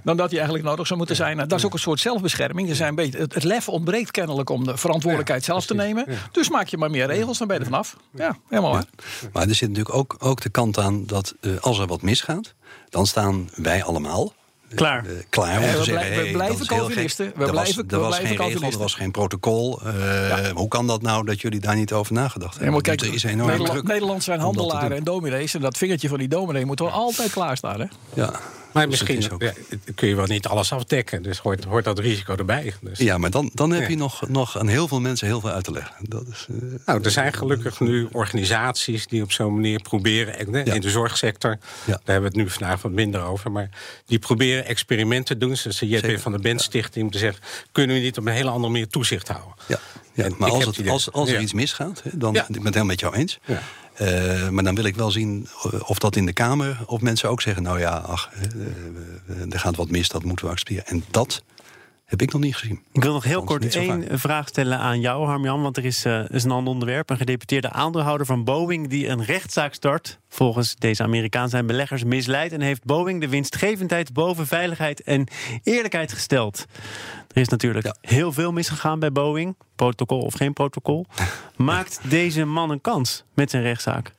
dan 0.03 0.17
dat 0.17 0.29
die 0.29 0.37
eigenlijk 0.37 0.67
nodig 0.67 0.85
zou 0.87 0.97
moeten 0.97 1.15
zijn. 1.15 1.37
Dat 1.37 1.53
is 1.53 1.65
ook 1.65 1.73
een 1.73 1.79
soort 1.79 1.99
zelfbescherming. 1.99 2.69
Er 2.69 2.75
zijn 2.75 2.89
een 2.89 2.95
beetje, 2.95 3.17
het, 3.17 3.43
lef 3.43 3.69
ontbreekt 3.69 4.11
kennelijk 4.11 4.49
om 4.49 4.63
de 4.63 4.77
verantwoordelijkheid 4.77 5.43
zelf 5.43 5.65
te 5.65 5.75
nemen. 5.75 6.05
Dus 6.31 6.49
maak 6.49 6.67
je 6.67 6.77
maar 6.77 6.91
meer 6.91 7.07
regels, 7.07 7.37
dan 7.37 7.47
ben 7.47 7.55
je 7.55 7.61
er 7.61 7.69
vanaf. 7.69 7.97
Ja, 8.15 8.37
helemaal 8.49 8.71
waar. 8.71 8.85
Maar 9.33 9.47
er 9.47 9.55
zit 9.55 9.69
natuurlijk 9.69 9.95
ook, 9.95 10.15
ook 10.19 10.41
de 10.41 10.49
kant 10.49 10.77
aan 10.77 11.05
dat 11.05 11.35
uh, 11.41 11.59
als 11.59 11.79
er 11.79 11.87
wat 11.87 12.01
misgaat... 12.01 12.53
dan 12.89 13.05
staan 13.07 13.49
wij 13.55 13.83
allemaal 13.83 14.33
Klaar. 14.75 15.05
Uh, 15.05 15.11
klaar. 15.29 15.59
we, 15.59 15.83
blijven, 15.85 16.23
we 16.23 16.31
blijven 16.31 16.65
Calvinisten. 16.65 17.31
We 17.35 17.43
er 17.43 17.51
blijven, 17.51 17.83
was, 17.87 17.93
er 17.93 17.99
was 17.99 18.17
geen 18.17 18.35
regel, 18.35 18.71
er 18.71 18.77
was 18.77 18.93
geen 18.93 19.11
protocol. 19.11 19.79
Uh, 19.85 20.47
Hoe 20.47 20.67
kan 20.67 20.87
dat 20.87 21.01
nou 21.01 21.25
dat 21.25 21.41
jullie 21.41 21.59
daar 21.59 21.75
niet 21.75 21.93
over 21.93 22.13
nagedacht 22.13 22.57
hebben? 22.57 22.73
Ja, 22.73 22.81
kijk, 22.81 23.01
er 23.01 23.13
is 23.13 23.23
enorm 23.23 23.47
Nederland, 23.47 23.71
druk 23.71 23.87
Nederland 23.87 24.23
zijn 24.23 24.39
handelaren 24.39 24.97
en 24.97 25.03
dominees. 25.03 25.53
En 25.53 25.61
dat 25.61 25.77
vingertje 25.77 26.07
van 26.07 26.17
die 26.17 26.27
dominee 26.27 26.65
moet 26.65 26.79
wel 26.79 26.89
altijd 26.89 27.31
klaarstaan. 27.31 27.79
Hè? 27.79 27.85
Ja. 28.13 28.39
Maar 28.79 28.89
misschien 28.89 29.31
ook. 29.31 29.41
Ja, 29.41 29.53
kun 29.95 30.07
je 30.07 30.15
wel 30.15 30.25
niet 30.25 30.47
alles 30.47 30.71
afdekken. 30.71 31.23
Dus 31.23 31.37
hoort, 31.37 31.63
hoort 31.63 31.83
dat 31.83 31.99
risico 31.99 32.35
erbij. 32.35 32.73
Dus. 32.81 32.99
Ja, 32.99 33.17
maar 33.17 33.31
dan, 33.31 33.49
dan 33.53 33.71
heb 33.71 33.89
je 33.89 33.97
nog, 33.97 34.27
nog 34.27 34.57
aan 34.57 34.67
heel 34.67 34.87
veel 34.87 34.99
mensen 34.99 35.27
heel 35.27 35.39
veel 35.39 35.49
uit 35.49 35.63
te 35.63 35.71
leggen. 35.71 35.95
Dat 35.99 36.23
is, 36.31 36.47
uh, 36.49 36.73
nou, 36.85 37.03
er 37.03 37.11
zijn 37.11 37.33
gelukkig 37.33 37.79
nu 37.79 38.07
organisaties 38.11 39.07
die 39.07 39.23
op 39.23 39.31
zo'n 39.31 39.53
manier 39.53 39.81
proberen... 39.81 40.65
in 40.65 40.81
de 40.81 40.89
zorgsector, 40.89 41.57
daar 41.85 41.99
hebben 42.03 42.21
we 42.21 42.27
het 42.27 42.35
nu 42.35 42.49
vandaag 42.49 42.81
wat 42.81 42.91
minder 42.91 43.21
over... 43.21 43.51
maar 43.51 43.69
die 44.05 44.19
proberen 44.19 44.65
experimenten 44.65 45.39
te 45.39 45.45
doen. 45.45 45.57
Zoals 45.57 45.79
de 45.79 45.87
JP 45.87 46.19
van 46.19 46.31
de 46.31 46.39
Bent 46.39 46.61
Stichting 46.61 47.05
om 47.05 47.11
te 47.11 47.17
zeggen... 47.17 47.43
kunnen 47.71 47.95
we 47.95 48.01
niet 48.01 48.17
op 48.17 48.25
een 48.25 48.33
hele 48.33 48.49
andere 48.49 48.71
manier 48.71 48.87
toezicht 48.87 49.27
houden? 49.27 49.53
Ja, 49.67 49.79
ja 50.13 50.29
maar 50.37 50.49
als, 50.49 50.65
het, 50.65 50.87
als, 50.87 51.11
als 51.11 51.29
er 51.29 51.41
iets 51.41 51.53
misgaat, 51.53 52.01
dan 52.03 52.33
ben 52.33 52.41
ik 52.41 52.47
het 52.47 52.63
helemaal 52.63 52.85
met 52.85 52.99
jou 52.99 53.15
eens... 53.15 53.39
Uh, 54.01 54.49
maar 54.49 54.63
dan 54.63 54.75
wil 54.75 54.83
ik 54.83 54.95
wel 54.95 55.11
zien 55.11 55.47
of 55.85 55.99
dat 55.99 56.15
in 56.15 56.25
de 56.25 56.33
Kamer... 56.33 56.79
of 56.85 57.01
mensen 57.01 57.29
ook 57.29 57.41
zeggen, 57.41 57.63
nou 57.63 57.79
ja, 57.79 57.97
ach, 57.97 58.29
uh, 58.55 59.53
er 59.53 59.59
gaat 59.59 59.75
wat 59.75 59.89
mis, 59.89 60.07
dat 60.07 60.23
moeten 60.23 60.45
we 60.45 60.51
accepteren. 60.51 60.85
En 60.85 61.03
dat 61.11 61.43
heb 62.09 62.21
ik 62.21 62.31
nog 62.31 62.41
niet 62.41 62.55
gezien. 62.55 62.81
Ik 62.91 63.03
wil 63.03 63.13
nog 63.13 63.23
heel 63.23 63.43
kort 63.43 63.75
één 63.75 64.19
vraag 64.19 64.47
stellen 64.47 64.77
aan 64.77 64.99
jou, 64.99 65.25
Harmjan. 65.25 65.61
Want 65.61 65.77
er 65.77 65.85
is, 65.85 66.05
uh, 66.05 66.29
is 66.29 66.43
een 66.43 66.51
ander 66.51 66.73
onderwerp. 66.73 67.09
Een 67.09 67.17
gedeputeerde 67.17 67.69
aandeelhouder 67.69 68.25
van 68.25 68.43
Boeing... 68.43 68.87
die 68.87 69.07
een 69.07 69.23
rechtszaak 69.23 69.73
start. 69.73 70.19
Volgens 70.29 70.75
deze 70.75 71.03
Amerikaan 71.03 71.49
zijn 71.49 71.65
beleggers 71.65 72.03
misleid... 72.03 72.51
en 72.51 72.61
heeft 72.61 72.83
Boeing 72.83 73.21
de 73.21 73.29
winstgevendheid 73.29 74.13
boven 74.13 74.47
veiligheid 74.47 75.01
en 75.01 75.27
eerlijkheid 75.63 76.13
gesteld. 76.13 76.65
Er 77.31 77.41
is 77.41 77.47
natuurlijk 77.47 77.95
heel 78.01 78.31
veel 78.31 78.51
misgegaan 78.51 78.99
bij 78.99 79.11
Boeing. 79.11 79.55
Protocol 79.75 80.21
of 80.21 80.33
geen 80.33 80.53
protocol. 80.53 81.05
Maakt 81.55 81.99
deze 82.09 82.45
man 82.45 82.69
een 82.69 82.81
kans 82.81 83.23
met 83.33 83.49
zijn 83.49 83.63
rechtszaak? 83.63 84.13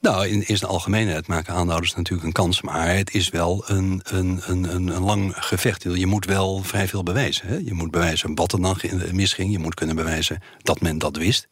Nou, 0.00 0.26
in, 0.26 0.48
in 0.48 0.56
zijn 0.56 0.70
algemeenheid 0.70 1.26
maken 1.26 1.54
aanhouders 1.54 1.94
natuurlijk 1.94 2.26
een 2.26 2.32
kans. 2.32 2.62
Maar 2.62 2.96
het 2.96 3.14
is 3.14 3.28
wel 3.28 3.64
een, 3.66 4.00
een, 4.04 4.40
een, 4.46 4.64
een, 4.74 5.00
lang 5.00 5.32
gevecht. 5.36 5.82
Je 5.82 6.06
moet 6.06 6.24
wel 6.24 6.62
vrij 6.62 6.88
veel 6.88 7.02
bewijzen. 7.02 7.48
Hè? 7.48 7.56
Je 7.56 7.74
moet 7.74 7.90
bewijzen 7.90 8.34
wat 8.34 8.52
er 8.52 8.60
dan 8.60 8.76
misging. 9.12 9.52
Je 9.52 9.58
moet 9.58 9.74
kunnen 9.74 9.96
bewijzen 9.96 10.42
dat 10.62 10.80
men 10.80 10.98
dat 10.98 11.16
wist. 11.16 11.48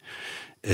Uh, 0.61 0.73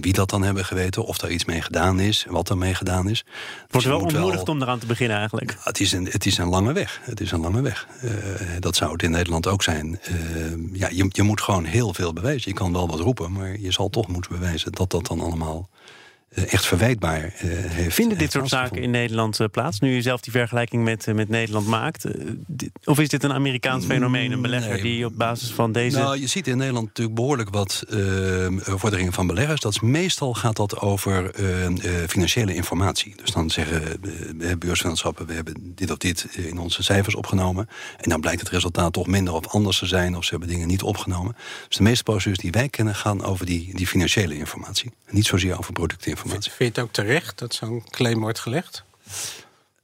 wie 0.00 0.12
dat 0.12 0.30
dan 0.30 0.42
hebben 0.42 0.64
geweten, 0.64 1.04
of 1.04 1.18
daar 1.18 1.30
iets 1.30 1.44
mee 1.44 1.62
gedaan 1.62 2.00
is, 2.00 2.26
wat 2.28 2.48
er 2.48 2.58
mee 2.58 2.74
gedaan 2.74 3.08
is. 3.08 3.18
Het 3.62 3.72
wordt 3.72 3.86
wel 3.86 4.00
ontmoedigd 4.00 4.48
om 4.48 4.62
eraan 4.62 4.78
te 4.78 4.86
beginnen 4.86 5.16
eigenlijk. 5.16 5.56
Het 5.60 5.80
is 5.80 5.92
een, 5.92 6.04
het 6.10 6.26
is 6.26 6.38
een 6.38 6.48
lange 6.48 6.72
weg. 6.72 7.00
Het 7.02 7.20
is 7.20 7.30
een 7.30 7.40
lange 7.40 7.60
weg. 7.60 7.86
Uh, 8.04 8.12
dat 8.58 8.76
zou 8.76 8.92
het 8.92 9.02
in 9.02 9.10
Nederland 9.10 9.46
ook 9.46 9.62
zijn. 9.62 10.00
Uh, 10.10 10.78
ja, 10.80 10.88
je, 10.92 11.06
je 11.08 11.22
moet 11.22 11.40
gewoon 11.40 11.64
heel 11.64 11.94
veel 11.94 12.12
bewijzen. 12.12 12.50
Je 12.50 12.56
kan 12.56 12.72
wel 12.72 12.88
wat 12.88 13.00
roepen, 13.00 13.32
maar 13.32 13.58
je 13.58 13.72
zal 13.72 13.90
toch 13.90 14.08
moeten 14.08 14.32
bewijzen 14.32 14.72
dat 14.72 14.90
dat 14.90 15.06
dan 15.06 15.20
allemaal 15.20 15.68
eh, 15.68 16.07
echt 16.34 16.66
verwijtbaar 16.66 17.24
uh, 17.24 17.30
heeft. 17.42 17.94
Vinden 17.94 18.18
dit 18.18 18.32
soort 18.32 18.48
zaken 18.48 18.82
in 18.82 18.90
Nederland 18.90 19.40
uh, 19.40 19.46
plaats? 19.50 19.80
Nu 19.80 19.94
je 19.94 20.02
zelf 20.02 20.20
die 20.20 20.32
vergelijking 20.32 20.84
met, 20.84 21.06
met 21.14 21.28
Nederland 21.28 21.66
maakt. 21.66 22.06
of 22.84 22.98
is 22.98 23.08
dit 23.08 23.24
een 23.24 23.32
Amerikaans 23.32 23.84
mm, 23.84 23.90
fenomeen? 23.90 24.32
Een 24.32 24.42
belegger 24.42 24.82
die 24.82 25.04
op 25.04 25.12
basis 25.16 25.50
van 25.50 25.72
deze. 25.72 25.98
Nou, 25.98 26.20
je 26.20 26.26
ziet 26.26 26.46
in 26.46 26.56
Nederland 26.56 26.86
natuurlijk 26.86 27.16
behoorlijk 27.16 27.50
wat 27.50 27.84
vorderingen 28.60 29.12
van 29.12 29.26
beleggers. 29.26 29.60
Dat 29.60 29.72
is, 29.72 29.80
meestal 29.80 30.34
gaat 30.34 30.56
dat 30.56 30.80
over 30.80 31.30
financiële 32.08 32.54
informatie. 32.54 33.14
Dus 33.16 33.30
dan 33.30 33.50
zeggen 33.50 34.00
beursvennootschappen: 34.58 35.26
we 35.26 35.32
hebben 35.32 35.72
dit 35.74 35.90
of 35.90 35.96
dit 35.96 36.26
in 36.36 36.58
onze 36.58 36.82
cijfers 36.82 37.14
opgenomen. 37.14 37.68
En 37.96 38.10
dan 38.10 38.20
blijkt 38.20 38.40
het 38.40 38.50
resultaat 38.50 38.92
toch 38.92 39.06
minder 39.06 39.34
of 39.34 39.46
anders 39.46 39.78
te 39.78 39.86
zijn. 39.86 40.16
Of 40.16 40.24
ze 40.24 40.30
hebben 40.30 40.48
dingen 40.48 40.68
niet 40.68 40.82
opgenomen. 40.82 41.36
Dus 41.68 41.76
de 41.76 41.82
meeste 41.82 42.02
procedures 42.02 42.38
die 42.38 42.50
wij 42.50 42.68
kennen 42.68 42.94
gaan 42.94 43.24
over 43.24 43.46
die, 43.46 43.74
die 43.74 43.86
financiële 43.86 44.36
informatie. 44.36 44.92
Niet 45.10 45.26
zozeer 45.26 45.58
over 45.58 45.72
productinformatie. 45.72 46.17
Vind 46.26 46.44
je 46.58 46.64
het 46.64 46.78
ook 46.78 46.92
terecht 46.92 47.38
dat 47.38 47.54
zo'n 47.54 47.84
claim 47.90 48.20
wordt 48.20 48.38
gelegd? 48.38 48.84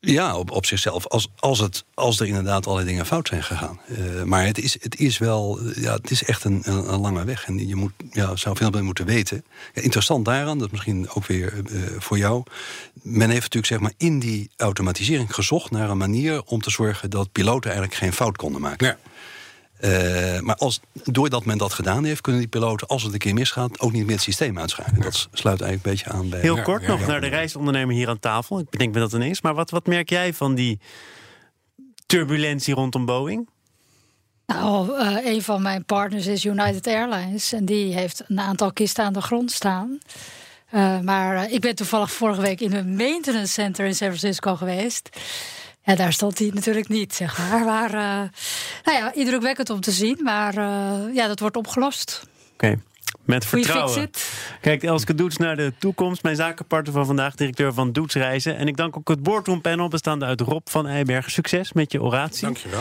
Ja, 0.04 0.36
op, 0.38 0.50
op 0.50 0.66
zichzelf. 0.66 1.06
Als, 1.06 1.28
als, 1.38 1.58
het, 1.58 1.84
als 1.94 2.20
er 2.20 2.26
inderdaad 2.26 2.66
allerlei 2.66 2.88
dingen 2.88 3.06
fout 3.06 3.28
zijn 3.28 3.42
gegaan. 3.42 3.80
Uh, 3.88 4.22
maar 4.22 4.46
het 4.46 4.58
is, 4.58 4.76
het 4.80 4.98
is 4.98 5.18
wel, 5.18 5.58
ja, 5.74 5.94
het 5.94 6.10
is 6.10 6.24
echt 6.24 6.44
een, 6.44 6.62
een, 6.64 6.92
een, 6.92 7.00
lange 7.00 7.24
weg. 7.24 7.46
En 7.46 7.68
je 7.68 7.74
moet, 7.74 7.92
ja, 8.10 8.36
zou 8.36 8.56
veel 8.56 8.70
meer 8.70 8.84
moeten 8.84 9.06
weten. 9.06 9.44
Ja, 9.74 9.82
interessant 9.82 10.24
daaraan, 10.24 10.58
dat 10.58 10.70
misschien 10.70 11.10
ook 11.10 11.26
weer 11.26 11.52
uh, 11.70 11.82
voor 11.98 12.18
jou. 12.18 12.42
Men 13.02 13.30
heeft 13.30 13.42
natuurlijk 13.42 13.66
zeg 13.66 13.80
maar, 13.80 13.92
in 13.96 14.18
die 14.18 14.50
automatisering 14.56 15.34
gezocht 15.34 15.70
naar 15.70 15.90
een 15.90 15.98
manier 15.98 16.42
om 16.42 16.60
te 16.60 16.70
zorgen 16.70 17.10
dat 17.10 17.32
piloten 17.32 17.70
eigenlijk 17.70 18.00
geen 18.00 18.12
fout 18.12 18.36
konden 18.36 18.60
maken. 18.60 18.86
Ja. 18.86 18.98
Uh, 19.80 20.40
maar 20.40 20.56
als, 20.56 20.80
doordat 20.92 21.44
men 21.44 21.58
dat 21.58 21.72
gedaan 21.72 22.04
heeft, 22.04 22.20
kunnen 22.20 22.40
die 22.40 22.50
piloten, 22.50 22.86
als 22.86 23.02
het 23.02 23.12
een 23.12 23.18
keer 23.18 23.34
misgaat, 23.34 23.80
ook 23.80 23.92
niet 23.92 24.04
meer 24.04 24.14
het 24.14 24.24
systeem 24.24 24.58
uitschakelen. 24.58 25.00
Dat 25.00 25.28
sluit 25.32 25.60
eigenlijk 25.60 25.84
een 25.84 25.90
beetje 25.90 26.18
aan 26.18 26.28
bij. 26.28 26.40
Heel 26.40 26.62
kort 26.62 26.86
nog 26.86 27.06
naar 27.06 27.20
de 27.20 27.26
reisondernemer 27.26 27.94
hier 27.94 28.08
aan 28.08 28.18
tafel. 28.18 28.58
Ik 28.58 28.70
bedenk 28.70 28.94
me 28.94 29.00
dat 29.00 29.12
ineens. 29.12 29.40
Maar 29.40 29.54
wat, 29.54 29.70
wat 29.70 29.86
merk 29.86 30.08
jij 30.08 30.34
van 30.34 30.54
die 30.54 30.80
turbulentie 32.06 32.74
rondom 32.74 33.04
Boeing? 33.04 33.48
Nou, 34.46 35.00
uh, 35.00 35.26
een 35.26 35.42
van 35.42 35.62
mijn 35.62 35.84
partners 35.84 36.26
is 36.26 36.44
United 36.44 36.86
Airlines. 36.86 37.52
En 37.52 37.64
die 37.64 37.94
heeft 37.94 38.24
een 38.28 38.40
aantal 38.40 38.72
kisten 38.72 39.04
aan 39.04 39.12
de 39.12 39.22
grond 39.22 39.52
staan. 39.52 39.98
Uh, 40.74 41.00
maar 41.00 41.50
ik 41.50 41.60
ben 41.60 41.74
toevallig 41.74 42.12
vorige 42.12 42.40
week 42.40 42.60
in 42.60 42.72
een 42.72 42.96
maintenance 42.96 43.52
center 43.52 43.86
in 43.86 43.94
San 43.94 44.08
Francisco 44.08 44.56
geweest. 44.56 45.08
Ja, 45.82 45.94
daar 45.94 46.12
stond 46.12 46.38
hij 46.38 46.50
natuurlijk 46.54 46.88
niet, 46.88 47.14
zeg 47.14 47.38
maar. 47.38 47.64
Maar 47.64 47.94
uh, 47.94 48.28
nou 48.84 48.98
ja, 48.98 49.12
indrukwekkend 49.14 49.70
om 49.70 49.80
te 49.80 49.90
zien. 49.90 50.18
Maar 50.22 50.56
uh, 50.56 51.14
ja, 51.14 51.26
dat 51.26 51.40
wordt 51.40 51.56
opgelost. 51.56 52.26
Oké. 52.52 52.78
Met 53.24 53.46
vertrouwen. 53.46 54.10
Kijk, 54.60 54.82
Elske 54.82 55.14
Doets 55.14 55.36
naar 55.36 55.56
de 55.56 55.72
toekomst. 55.78 56.22
Mijn 56.22 56.36
zakenpartner 56.36 56.94
van 56.94 57.06
vandaag, 57.06 57.34
directeur 57.34 57.72
van 57.72 57.92
Doets 57.92 58.14
Reizen. 58.14 58.56
En 58.56 58.68
ik 58.68 58.76
dank 58.76 58.96
ook 58.96 59.08
het 59.08 59.22
boardroom 59.22 59.60
panel 59.60 59.88
bestaande 59.88 60.24
uit 60.24 60.40
Rob 60.40 60.60
van 60.64 60.86
Eiberg. 60.86 61.30
Succes 61.30 61.72
met 61.72 61.92
je 61.92 62.02
oratie. 62.02 62.44
Dankjewel. 62.44 62.80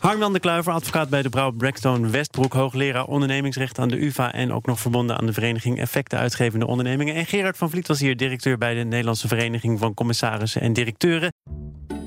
Harmjan 0.00 0.32
de 0.32 0.40
Kluiver, 0.40 0.72
advocaat 0.72 1.08
bij 1.08 1.22
de 1.22 1.28
Brouw 1.28 1.50
Blackstone 1.50 2.08
Westbroek. 2.08 2.52
Hoogleraar 2.52 3.04
ondernemingsrecht 3.04 3.78
aan 3.78 3.88
de 3.88 4.04
UvA. 4.04 4.32
En 4.32 4.52
ook 4.52 4.66
nog 4.66 4.80
verbonden 4.80 5.18
aan 5.18 5.26
de 5.26 5.32
vereniging 5.32 5.78
Effecten 5.78 6.18
Uitgevende 6.18 6.66
Ondernemingen. 6.66 7.14
En 7.14 7.26
Gerard 7.26 7.56
van 7.56 7.70
Vliet 7.70 7.88
was 7.88 8.00
hier 8.00 8.16
directeur 8.16 8.58
bij 8.58 8.74
de 8.74 8.84
Nederlandse 8.84 9.28
Vereniging 9.28 9.78
van 9.78 9.94
Commissarissen 9.94 10.60
en 10.60 10.72
Directeuren. 10.72 11.32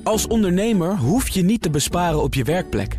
Als 0.04 0.26
ondernemer 0.26 0.96
hoef 0.96 1.28
je 1.28 1.42
niet 1.42 1.62
te 1.62 1.70
besparen 1.70 2.22
op 2.22 2.34
je 2.34 2.44
werkplek. 2.44 2.98